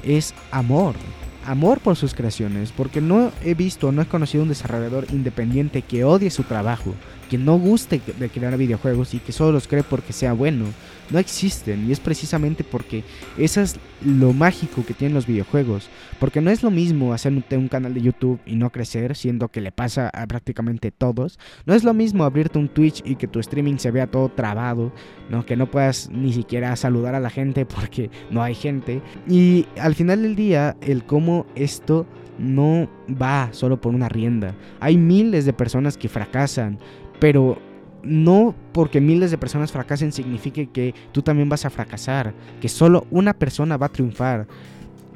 es 0.05 0.33
amor. 0.53 0.95
Amor 1.45 1.81
por 1.81 1.97
sus 1.97 2.15
creaciones, 2.15 2.71
porque 2.71 3.01
no 3.01 3.33
he 3.43 3.55
visto, 3.55 3.91
no 3.91 4.01
he 4.01 4.07
conocido 4.07 4.45
un 4.45 4.49
desarrollador 4.49 5.07
independiente 5.11 5.83
que 5.83 6.05
odie 6.05 6.31
su 6.31 6.45
trabajo, 6.45 6.95
que 7.33 7.39
no 7.39 7.59
guste 7.59 8.03
de 8.19 8.29
crear 8.29 8.59
videojuegos 8.59 9.15
y 9.15 9.19
que 9.19 9.33
solo 9.33 9.53
los 9.53 9.67
cree 9.67 9.83
porque 9.83 10.13
sea 10.13 10.35
bueno 10.35 10.67
no 11.11 11.19
existen 11.19 11.89
y 11.89 11.93
es 11.93 11.99
precisamente 11.99 12.63
porque 12.63 13.05
eso 13.39 13.63
es 13.63 13.77
lo 14.05 14.35
mágico 14.35 14.85
que 14.85 14.93
tienen 14.93 15.15
los 15.15 15.27
videojuegos, 15.27 15.89
porque 16.21 16.43
no 16.43 16.51
es 16.51 16.63
lo 16.63 16.71
mismo 16.71 17.15
hacer 17.15 17.33
un, 17.33 17.69
canal 17.69 17.95
de 17.95 18.03
YouTube 18.03 18.39
y 18.45 18.57
no 18.57 18.71
crecer, 18.71 19.17
siendo 19.17 19.49
que 19.49 19.63
le 19.63 19.73
pasa 19.73 20.11
a 20.13 20.27
prácticamente 20.27 20.91
todos, 20.91 21.39
no 21.65 21.75
es 21.75 21.85
lo 21.85 21.95
mismo 21.95 22.25
abrirte 22.25 22.59
un 22.59 22.69
Twitch 22.69 23.03
y 23.05 23.17
que 23.17 23.29
tu 23.29 23.41
streaming 23.41 23.77
se 23.79 23.91
vea 23.91 24.07
todo 24.07 24.29
trabado, 24.29 24.93
¿no? 25.31 25.47
que 25.47 25.57
no 25.57 25.71
puedas 25.71 26.11
ni 26.11 26.33
siquiera 26.35 26.77
saludar 26.77 27.15
a 27.15 27.21
la 27.21 27.31
gente 27.31 27.65
porque 27.75 28.11
no 28.31 28.43
hay 28.43 28.55
gente 28.55 29.01
y 29.27 29.67
al 29.81 29.95
final 29.95 30.21
del 30.21 30.37
día 30.37 30.77
el 30.83 31.05
cómo 31.05 31.47
esto 31.55 32.07
no 32.39 32.89
va 33.11 33.51
solo 33.53 33.81
por 33.81 33.95
una 33.95 34.09
rienda. 34.09 34.55
Hay 34.81 34.97
miles 34.97 35.45
de 35.45 35.53
personas 35.53 35.97
que 35.97 36.09
fracasan, 36.09 36.79
pero 37.23 37.57
no 38.03 38.53
porque 38.73 39.01
miles 39.01 39.31
de 39.31 39.39
personas 39.39 39.71
fracasen 39.71 40.11
signifique 40.11 40.71
que 40.71 40.93
tú 41.13 41.23
también 41.23 41.49
vas 41.49 41.65
a 41.65 41.71
fracasar, 41.71 42.35
que 42.61 42.69
solo 42.69 43.07
una 43.13 43.33
persona 43.33 43.77
va 43.77 43.87
a 43.87 43.91
triunfar. 43.91 44.49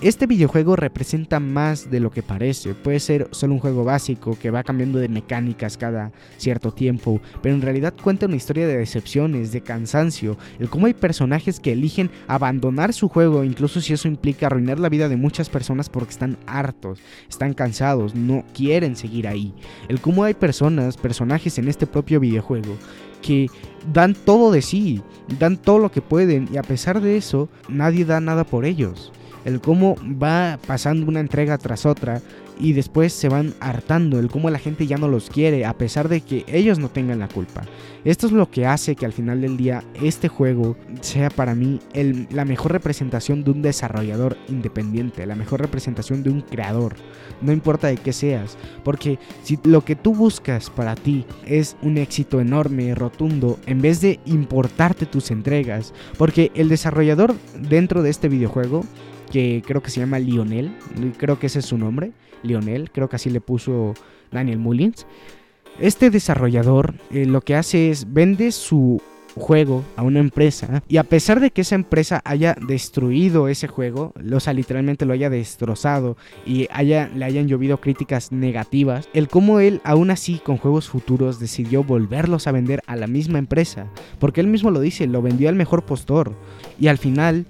Este 0.02 0.26
videojuego 0.26 0.76
representa 0.76 1.40
más 1.40 1.90
de 1.90 2.00
lo 2.00 2.10
que 2.10 2.22
parece. 2.22 2.74
Puede 2.74 3.00
ser 3.00 3.28
solo 3.30 3.54
un 3.54 3.60
juego 3.60 3.82
básico 3.82 4.36
que 4.38 4.50
va 4.50 4.62
cambiando 4.62 4.98
de 4.98 5.08
mecánicas 5.08 5.78
cada 5.78 6.12
cierto 6.36 6.70
tiempo, 6.70 7.18
pero 7.40 7.54
en 7.54 7.62
realidad 7.62 7.94
cuenta 8.02 8.26
una 8.26 8.36
historia 8.36 8.66
de 8.66 8.76
decepciones, 8.76 9.52
de 9.52 9.62
cansancio, 9.62 10.36
el 10.58 10.68
cómo 10.68 10.84
hay 10.84 10.92
personajes 10.92 11.60
que 11.60 11.72
eligen 11.72 12.10
abandonar 12.28 12.92
su 12.92 13.08
juego, 13.08 13.42
incluso 13.42 13.80
si 13.80 13.94
eso 13.94 14.06
implica 14.06 14.48
arruinar 14.48 14.78
la 14.78 14.90
vida 14.90 15.08
de 15.08 15.16
muchas 15.16 15.48
personas 15.48 15.88
porque 15.88 16.10
están 16.10 16.36
hartos, 16.46 17.00
están 17.26 17.54
cansados, 17.54 18.14
no 18.14 18.44
quieren 18.52 18.96
seguir 18.96 19.26
ahí. 19.26 19.54
El 19.88 20.02
cómo 20.02 20.24
hay 20.24 20.34
personas, 20.34 20.98
personajes 20.98 21.56
en 21.56 21.68
este 21.68 21.86
propio 21.86 22.20
videojuego 22.20 22.76
que 23.22 23.48
dan 23.94 24.12
todo 24.12 24.52
de 24.52 24.60
sí, 24.60 25.00
dan 25.38 25.56
todo 25.56 25.78
lo 25.78 25.90
que 25.90 26.02
pueden 26.02 26.50
y 26.52 26.58
a 26.58 26.62
pesar 26.62 27.00
de 27.00 27.16
eso 27.16 27.48
nadie 27.70 28.04
da 28.04 28.20
nada 28.20 28.44
por 28.44 28.66
ellos 28.66 29.10
el 29.46 29.60
cómo 29.60 29.94
va 30.22 30.58
pasando 30.66 31.06
una 31.06 31.20
entrega 31.20 31.56
tras 31.56 31.86
otra 31.86 32.20
y 32.58 32.72
después 32.72 33.12
se 33.12 33.28
van 33.28 33.54
hartando, 33.60 34.18
el 34.18 34.28
cómo 34.28 34.50
la 34.50 34.58
gente 34.58 34.86
ya 34.86 34.96
no 34.96 35.08
los 35.08 35.30
quiere 35.30 35.64
a 35.64 35.76
pesar 35.76 36.08
de 36.08 36.20
que 36.20 36.44
ellos 36.48 36.78
no 36.78 36.88
tengan 36.88 37.20
la 37.20 37.28
culpa. 37.28 37.62
Esto 38.04 38.26
es 38.26 38.32
lo 38.32 38.50
que 38.50 38.66
hace 38.66 38.96
que 38.96 39.06
al 39.06 39.12
final 39.12 39.40
del 39.40 39.56
día 39.56 39.84
este 40.02 40.28
juego 40.28 40.76
sea 41.00 41.30
para 41.30 41.54
mí 41.54 41.78
la 42.30 42.44
mejor 42.44 42.72
representación 42.72 43.44
de 43.44 43.52
un 43.52 43.62
desarrollador 43.62 44.36
independiente, 44.48 45.26
la 45.26 45.36
mejor 45.36 45.60
representación 45.60 46.24
de 46.24 46.30
un 46.30 46.40
creador, 46.40 46.96
no 47.40 47.52
importa 47.52 47.86
de 47.86 47.98
qué 47.98 48.12
seas, 48.12 48.56
porque 48.82 49.18
si 49.44 49.58
lo 49.62 49.84
que 49.84 49.94
tú 49.94 50.12
buscas 50.12 50.70
para 50.70 50.96
ti 50.96 51.24
es 51.46 51.76
un 51.82 51.98
éxito 51.98 52.40
enorme, 52.40 52.94
rotundo, 52.96 53.60
en 53.66 53.80
vez 53.80 54.00
de 54.00 54.18
importarte 54.24 55.06
tus 55.06 55.30
entregas, 55.30 55.92
porque 56.18 56.50
el 56.54 56.68
desarrollador 56.68 57.34
dentro 57.68 58.02
de 58.02 58.10
este 58.10 58.28
videojuego 58.28 58.84
que 59.30 59.62
creo 59.66 59.82
que 59.82 59.90
se 59.90 60.00
llama 60.00 60.18
Lionel, 60.18 60.72
creo 61.16 61.38
que 61.38 61.46
ese 61.46 61.60
es 61.60 61.66
su 61.66 61.78
nombre, 61.78 62.12
Lionel, 62.42 62.90
creo 62.90 63.08
que 63.08 63.16
así 63.16 63.30
le 63.30 63.40
puso 63.40 63.94
Daniel 64.30 64.58
Mullins. 64.58 65.06
Este 65.78 66.10
desarrollador 66.10 66.94
eh, 67.10 67.26
lo 67.26 67.42
que 67.42 67.54
hace 67.54 67.90
es 67.90 68.12
vende 68.12 68.50
su 68.52 69.00
juego 69.36 69.84
a 69.96 70.02
una 70.02 70.20
empresa 70.20 70.82
y 70.88 70.96
a 70.96 71.04
pesar 71.04 71.40
de 71.40 71.50
que 71.50 71.60
esa 71.60 71.74
empresa 71.74 72.22
haya 72.24 72.56
destruido 72.66 73.48
ese 73.48 73.68
juego, 73.68 74.14
o 74.32 74.40
sea, 74.40 74.54
literalmente 74.54 75.04
lo 75.04 75.12
haya 75.12 75.28
destrozado 75.28 76.16
y 76.46 76.66
haya, 76.72 77.10
le 77.14 77.24
hayan 77.24 77.46
llovido 77.46 77.78
críticas 77.78 78.32
negativas, 78.32 79.08
el 79.12 79.28
cómo 79.28 79.60
él 79.60 79.80
aún 79.84 80.10
así 80.10 80.40
con 80.42 80.56
juegos 80.56 80.88
futuros 80.88 81.38
decidió 81.38 81.84
volverlos 81.84 82.46
a 82.46 82.52
vender 82.52 82.82
a 82.86 82.96
la 82.96 83.06
misma 83.06 83.38
empresa, 83.38 83.86
porque 84.18 84.40
él 84.40 84.46
mismo 84.46 84.70
lo 84.70 84.80
dice, 84.80 85.06
lo 85.06 85.20
vendió 85.20 85.48
al 85.48 85.54
mejor 85.54 85.84
postor 85.84 86.32
y 86.80 86.88
al 86.88 86.98
final 86.98 87.46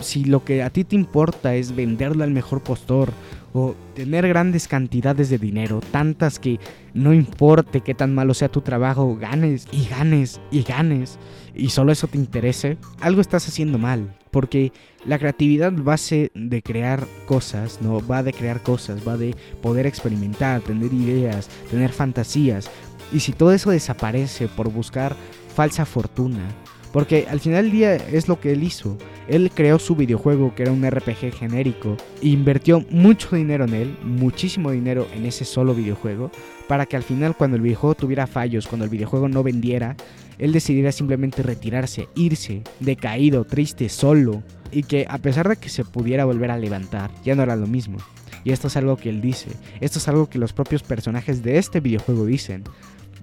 si 0.00 0.24
lo 0.24 0.44
que 0.44 0.62
a 0.62 0.70
ti 0.70 0.84
te 0.84 0.96
importa 0.96 1.54
es 1.54 1.74
venderlo 1.74 2.24
al 2.24 2.30
mejor 2.30 2.62
postor 2.62 3.12
o 3.52 3.74
tener 3.94 4.28
grandes 4.28 4.68
cantidades 4.68 5.30
de 5.30 5.38
dinero, 5.38 5.80
tantas 5.90 6.38
que 6.38 6.60
no 6.94 7.14
importe 7.14 7.80
qué 7.80 7.94
tan 7.94 8.14
malo 8.14 8.34
sea 8.34 8.48
tu 8.48 8.60
trabajo, 8.60 9.16
ganes 9.16 9.66
y 9.72 9.86
ganes 9.86 10.40
y 10.50 10.62
ganes 10.62 11.18
y 11.54 11.70
solo 11.70 11.92
eso 11.92 12.06
te 12.06 12.18
interese, 12.18 12.78
algo 13.00 13.20
estás 13.20 13.48
haciendo 13.48 13.78
mal, 13.78 14.14
porque 14.30 14.72
la 15.04 15.18
creatividad 15.18 15.72
base 15.72 16.30
de 16.34 16.62
crear 16.62 17.06
cosas, 17.26 17.80
no 17.82 18.06
va 18.06 18.22
de 18.22 18.32
crear 18.32 18.62
cosas, 18.62 19.06
va 19.06 19.16
de 19.16 19.34
poder 19.60 19.86
experimentar, 19.86 20.60
tener 20.60 20.92
ideas, 20.92 21.48
tener 21.70 21.90
fantasías, 21.90 22.70
y 23.12 23.20
si 23.20 23.32
todo 23.32 23.52
eso 23.52 23.70
desaparece 23.70 24.48
por 24.48 24.70
buscar 24.70 25.16
falsa 25.54 25.84
fortuna, 25.84 26.46
porque 26.92 27.26
al 27.28 27.40
final 27.40 27.64
del 27.64 27.72
día 27.72 27.94
es 27.96 28.28
lo 28.28 28.40
que 28.40 28.52
él 28.52 28.62
hizo. 28.62 28.96
Él 29.28 29.50
creó 29.54 29.78
su 29.78 29.94
videojuego 29.94 30.54
que 30.54 30.62
era 30.62 30.72
un 30.72 30.88
RPG 30.88 31.34
genérico 31.34 31.96
e 32.22 32.28
invirtió 32.28 32.84
mucho 32.90 33.36
dinero 33.36 33.64
en 33.64 33.74
él, 33.74 33.98
muchísimo 34.02 34.70
dinero 34.70 35.06
en 35.14 35.26
ese 35.26 35.44
solo 35.44 35.74
videojuego, 35.74 36.30
para 36.66 36.86
que 36.86 36.96
al 36.96 37.02
final 37.02 37.36
cuando 37.36 37.56
el 37.56 37.62
videojuego 37.62 37.94
tuviera 37.94 38.26
fallos, 38.26 38.66
cuando 38.66 38.84
el 38.84 38.90
videojuego 38.90 39.28
no 39.28 39.42
vendiera, 39.42 39.96
él 40.38 40.52
decidiera 40.52 40.92
simplemente 40.92 41.42
retirarse, 41.42 42.08
irse, 42.14 42.62
decaído, 42.80 43.44
triste, 43.44 43.88
solo, 43.88 44.42
y 44.70 44.82
que 44.82 45.06
a 45.08 45.18
pesar 45.18 45.48
de 45.48 45.56
que 45.56 45.68
se 45.68 45.84
pudiera 45.84 46.24
volver 46.24 46.50
a 46.50 46.58
levantar, 46.58 47.10
ya 47.24 47.34
no 47.34 47.42
era 47.42 47.56
lo 47.56 47.66
mismo. 47.66 47.98
Y 48.44 48.52
esto 48.52 48.68
es 48.68 48.76
algo 48.76 48.96
que 48.96 49.10
él 49.10 49.20
dice, 49.20 49.50
esto 49.80 49.98
es 49.98 50.08
algo 50.08 50.30
que 50.30 50.38
los 50.38 50.52
propios 50.52 50.82
personajes 50.82 51.42
de 51.42 51.58
este 51.58 51.80
videojuego 51.80 52.24
dicen 52.24 52.64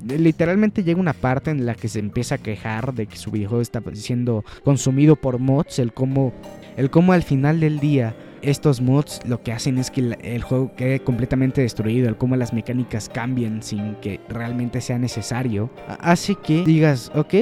literalmente 0.08 0.84
llega 0.84 1.00
una 1.00 1.14
parte 1.14 1.52
en 1.52 1.66
la 1.66 1.76
que 1.76 1.88
se 1.88 2.00
empieza 2.00 2.36
a 2.36 2.38
quejar 2.38 2.94
de 2.94 3.08
que 3.08 3.18
su 3.18 3.32
videojuego 3.32 3.62
está 3.62 3.82
siendo 3.94 4.44
consumido 4.64 5.16
por 5.16 5.40
mods, 5.40 5.80
el 5.80 5.94
cómo, 5.94 6.34
el 6.78 6.90
cómo 6.90 7.14
al 7.14 7.24
final 7.24 7.60
del 7.60 7.80
día 7.80 8.16
estos 8.46 8.80
mods 8.80 9.22
lo 9.26 9.42
que 9.42 9.52
hacen 9.52 9.78
es 9.78 9.90
que 9.90 10.16
el, 10.22 10.42
juego 10.44 10.72
quede 10.76 11.00
completamente 11.00 11.62
destruido, 11.62 12.08
el 12.08 12.18
cómo 12.18 12.36
las 12.36 12.54
mecánicas 12.54 13.10
cambien 13.10 13.64
sin 13.64 13.96
que 13.96 14.20
realmente 14.30 14.82
sea 14.82 15.00
necesario, 15.00 15.70
hace 16.00 16.36
que 16.36 16.64
digas, 16.64 17.12
ok, 17.16 17.34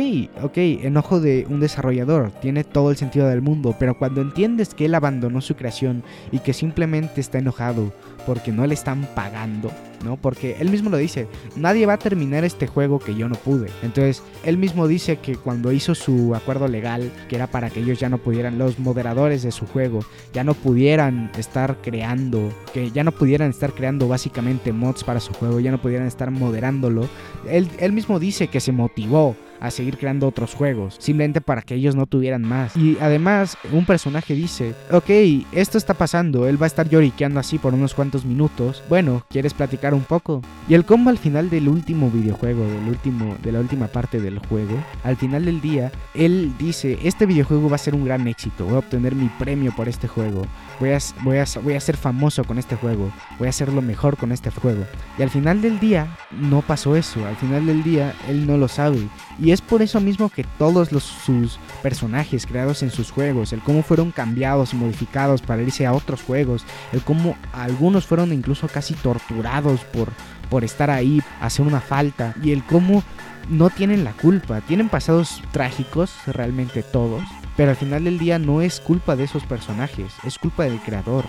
ok, 0.41 0.57
enojo 0.57 1.19
de 1.19 1.45
un 1.49 1.59
desarrollador, 1.59 2.31
tiene 2.39 2.63
todo 2.63 2.89
el 2.89 2.97
sentido 2.97 3.27
del 3.27 3.41
mundo, 3.41 3.75
pero 3.77 3.97
cuando 3.97 4.21
entiendes 4.21 4.73
que 4.73 4.85
él 4.85 4.95
abandonó 4.95 5.41
su 5.41 5.55
creación 5.55 6.03
y 6.31 6.39
que 6.39 6.53
simplemente 6.53 7.19
está 7.19 7.39
enojado 7.39 7.93
porque 8.25 8.51
no 8.51 8.65
le 8.65 8.73
están 8.73 9.07
pagando, 9.15 9.71
¿no? 10.03 10.17
Porque 10.17 10.57
él 10.59 10.69
mismo 10.69 10.89
lo 10.89 10.97
dice, 10.97 11.27
nadie 11.55 11.85
va 11.85 11.93
a 11.93 11.97
terminar 11.97 12.43
este 12.43 12.67
juego 12.67 12.99
que 12.99 13.15
yo 13.15 13.27
no 13.29 13.35
pude. 13.35 13.69
Entonces, 13.81 14.23
él 14.43 14.57
mismo 14.57 14.87
dice 14.87 15.17
que 15.17 15.35
cuando 15.35 15.71
hizo 15.71 15.95
su 15.95 16.35
acuerdo 16.35 16.67
legal, 16.67 17.11
que 17.29 17.35
era 17.35 17.47
para 17.47 17.69
que 17.69 17.79
ellos 17.79 17.99
ya 17.99 18.09
no 18.09 18.17
pudieran, 18.17 18.57
los 18.57 18.79
moderadores 18.79 19.43
de 19.43 19.51
su 19.51 19.65
juego, 19.65 19.99
ya 20.33 20.43
no 20.43 20.53
pudieran 20.53 21.31
estar 21.37 21.77
creando, 21.81 22.51
que 22.73 22.91
ya 22.91 23.03
no 23.03 23.11
pudieran 23.11 23.49
estar 23.49 23.73
creando 23.73 24.07
básicamente 24.07 24.73
mods 24.73 25.03
para 25.03 25.19
su 25.19 25.33
juego, 25.33 25.59
ya 25.59 25.71
no 25.71 25.81
pudieran 25.81 26.07
estar 26.07 26.31
moderándolo, 26.31 27.07
él, 27.49 27.69
él 27.79 27.91
mismo 27.91 28.19
dice 28.19 28.47
que 28.47 28.59
se 28.59 28.71
motivó 28.71 29.35
a 29.63 29.71
seguir 29.71 29.97
creando 29.97 30.27
otros 30.27 30.53
juegos, 30.53 30.97
simplemente 30.99 31.39
para 31.39 31.61
que 31.61 31.75
ellos 31.75 31.95
no 31.95 32.05
tuvieran 32.05 32.41
más. 32.41 32.75
Y 32.75 32.97
además, 32.99 33.57
un 33.71 33.85
personaje 33.85 34.35
dice, 34.35 34.75
ok, 34.91 35.09
esto 35.53 35.77
está 35.77 35.93
pasando, 35.93 36.47
él 36.47 36.61
va 36.61 36.65
a 36.65 36.67
estar 36.67 36.89
lloriqueando 36.89 37.39
así 37.39 37.57
por 37.57 37.73
unos 37.73 37.93
cuantos 37.93 38.25
minutos, 38.25 38.83
bueno, 38.89 39.25
¿quieres 39.29 39.53
platicar 39.53 39.93
un 39.93 40.03
poco? 40.03 40.41
Y 40.67 40.73
el 40.73 40.83
combo 40.83 41.09
al 41.09 41.17
final 41.17 41.49
del 41.49 41.69
último 41.69 42.11
videojuego, 42.11 42.65
del 42.65 42.89
último, 42.89 43.37
de 43.41 43.53
la 43.53 43.61
última 43.61 43.87
parte 43.87 44.19
del 44.19 44.39
juego, 44.39 44.77
al 45.05 45.15
final 45.15 45.45
del 45.45 45.61
día, 45.61 45.93
él 46.13 46.51
dice, 46.59 46.99
este 47.01 47.25
videojuego 47.25 47.69
va 47.69 47.75
a 47.75 47.79
ser 47.79 47.95
un 47.95 48.03
gran 48.03 48.27
éxito, 48.27 48.65
voy 48.65 48.75
a 48.75 48.79
obtener 48.79 49.15
mi 49.15 49.29
premio 49.39 49.73
por 49.73 49.87
este 49.87 50.09
juego, 50.09 50.45
voy 50.81 50.91
a, 50.91 50.97
voy 51.21 51.37
a, 51.37 51.45
voy 51.63 51.75
a 51.75 51.79
ser 51.79 51.95
famoso 51.95 52.43
con 52.43 52.57
este 52.57 52.75
juego, 52.75 53.09
voy 53.39 53.47
a 53.47 53.51
hacerlo 53.51 53.81
mejor 53.81 54.17
con 54.17 54.33
este 54.33 54.51
juego. 54.51 54.83
Y 55.17 55.21
al 55.23 55.29
final 55.29 55.61
del 55.61 55.79
día, 55.79 56.17
no 56.31 56.61
pasó 56.61 56.97
eso, 56.97 57.25
al 57.25 57.37
final 57.37 57.65
del 57.65 57.81
día, 57.81 58.13
él 58.27 58.45
no 58.45 58.57
lo 58.57 58.67
sabe. 58.67 59.07
Y 59.39 59.52
es 59.53 59.61
por 59.61 59.83
eso 59.83 60.01
mismo 60.01 60.29
que 60.29 60.43
todos 60.57 60.91
los, 60.91 61.03
sus 61.03 61.59
personajes 61.83 62.47
creados 62.47 62.81
en 62.81 62.89
sus 62.89 63.11
juegos, 63.11 63.53
el 63.53 63.61
cómo 63.61 63.83
fueron 63.83 64.11
cambiados 64.11 64.73
y 64.73 64.77
modificados 64.77 65.41
para 65.43 65.61
irse 65.61 65.85
a 65.85 65.93
otros 65.93 66.23
juegos, 66.23 66.65
el 66.91 67.03
cómo 67.03 67.37
algunos 67.53 68.07
fueron 68.07 68.33
incluso 68.33 68.67
casi 68.67 68.95
torturados 68.95 69.81
por, 69.85 70.09
por 70.49 70.63
estar 70.63 70.89
ahí, 70.89 71.21
hacer 71.39 71.67
una 71.67 71.81
falta, 71.81 72.33
y 72.41 72.51
el 72.51 72.63
cómo 72.63 73.03
no 73.47 73.69
tienen 73.69 74.03
la 74.03 74.13
culpa, 74.13 74.61
tienen 74.61 74.89
pasados 74.89 75.41
trágicos, 75.51 76.11
realmente 76.25 76.81
todos, 76.81 77.23
pero 77.55 77.69
al 77.69 77.77
final 77.77 78.05
del 78.05 78.17
día 78.17 78.39
no 78.39 78.61
es 78.61 78.79
culpa 78.79 79.15
de 79.15 79.25
esos 79.25 79.43
personajes, 79.43 80.13
es 80.25 80.39
culpa 80.39 80.63
del 80.63 80.79
creador. 80.79 81.25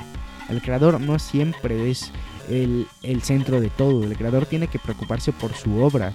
El 0.48 0.62
creador 0.62 0.98
no 0.98 1.18
siempre 1.18 1.90
es 1.90 2.10
el, 2.48 2.86
el 3.02 3.22
centro 3.22 3.60
de 3.60 3.68
todo, 3.68 4.04
el 4.04 4.16
creador 4.16 4.46
tiene 4.46 4.68
que 4.68 4.78
preocuparse 4.78 5.32
por 5.32 5.52
su 5.54 5.82
obra, 5.82 6.12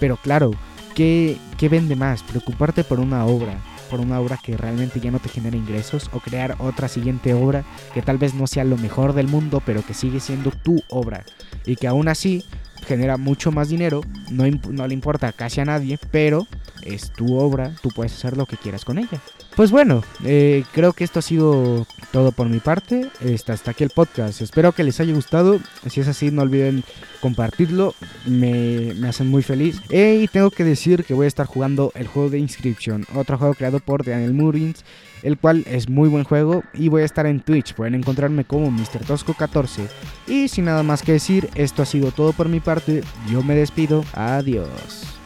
pero 0.00 0.16
claro, 0.16 0.52
¿Qué, 0.94 1.38
vende 1.70 1.96
más? 1.96 2.22
¿Preocuparte 2.22 2.84
por 2.84 3.00
una 3.00 3.24
obra? 3.26 3.58
por 3.90 4.00
una 4.00 4.20
obra 4.20 4.38
que 4.42 4.56
realmente 4.56 5.00
ya 5.00 5.10
no 5.10 5.18
te 5.18 5.28
genera 5.28 5.54
ingresos 5.54 6.08
o 6.14 6.20
crear 6.20 6.56
otra 6.60 6.88
siguiente 6.88 7.34
obra 7.34 7.62
que 7.92 8.00
tal 8.00 8.16
vez 8.16 8.32
no 8.32 8.46
sea 8.46 8.64
lo 8.64 8.78
mejor 8.78 9.12
del 9.12 9.28
mundo 9.28 9.62
pero 9.66 9.84
que 9.84 9.92
sigue 9.92 10.18
siendo 10.18 10.50
tu 10.50 10.82
obra 10.88 11.26
y 11.66 11.76
que 11.76 11.88
aún 11.88 12.08
así 12.08 12.42
genera 12.86 13.16
mucho 13.16 13.52
más 13.52 13.68
dinero, 13.68 14.02
no, 14.30 14.44
no 14.70 14.86
le 14.86 14.94
importa 14.94 15.32
casi 15.32 15.60
a 15.60 15.64
nadie, 15.64 15.98
pero 16.10 16.46
es 16.82 17.10
tu 17.12 17.36
obra, 17.36 17.74
tú 17.82 17.90
puedes 17.90 18.12
hacer 18.12 18.36
lo 18.36 18.46
que 18.46 18.56
quieras 18.56 18.84
con 18.84 18.98
ella. 18.98 19.20
Pues 19.56 19.70
bueno, 19.70 20.02
eh, 20.24 20.64
creo 20.72 20.94
que 20.94 21.04
esto 21.04 21.18
ha 21.18 21.22
sido 21.22 21.86
todo 22.10 22.32
por 22.32 22.48
mi 22.48 22.58
parte. 22.58 23.08
Está 23.20 23.52
hasta 23.52 23.72
aquí 23.72 23.84
el 23.84 23.90
podcast. 23.90 24.40
Espero 24.40 24.72
que 24.72 24.82
les 24.82 24.98
haya 24.98 25.12
gustado. 25.12 25.60
Si 25.90 26.00
es 26.00 26.08
así, 26.08 26.30
no 26.30 26.42
olviden 26.42 26.84
compartirlo. 27.20 27.94
Me, 28.24 28.94
hacen 29.06 29.28
muy 29.28 29.42
feliz. 29.42 29.80
y 29.90 30.26
tengo 30.28 30.50
que 30.50 30.64
decir 30.64 31.04
que 31.04 31.12
voy 31.12 31.26
a 31.26 31.28
estar 31.28 31.46
jugando 31.46 31.92
el 31.94 32.06
juego 32.06 32.30
de 32.30 32.38
Inscription, 32.38 33.04
otro 33.14 33.36
juego 33.36 33.54
creado 33.54 33.80
por 33.80 34.04
Daniel 34.04 34.32
Murins, 34.32 34.84
el 35.22 35.38
cual 35.38 35.64
es 35.66 35.88
muy 35.88 36.08
buen 36.08 36.24
juego. 36.24 36.62
Y 36.74 36.88
voy 36.88 37.02
a 37.02 37.06
estar 37.06 37.26
en 37.26 37.40
Twitch. 37.40 37.74
Pueden 37.74 37.94
encontrarme 37.94 38.44
como 38.44 38.70
Mr. 38.70 39.04
Tosco 39.06 39.34
14. 39.34 39.88
Y 40.26 40.48
sin 40.48 40.66
nada 40.66 40.82
más 40.82 41.02
que 41.02 41.12
decir, 41.12 41.48
esto 41.54 41.82
ha 41.82 41.86
sido 41.86 42.10
todo 42.10 42.32
por 42.32 42.48
mi 42.48 42.60
parte. 42.60 43.02
Yo 43.30 43.42
me 43.42 43.54
despido. 43.54 44.04
Adiós. 44.14 45.21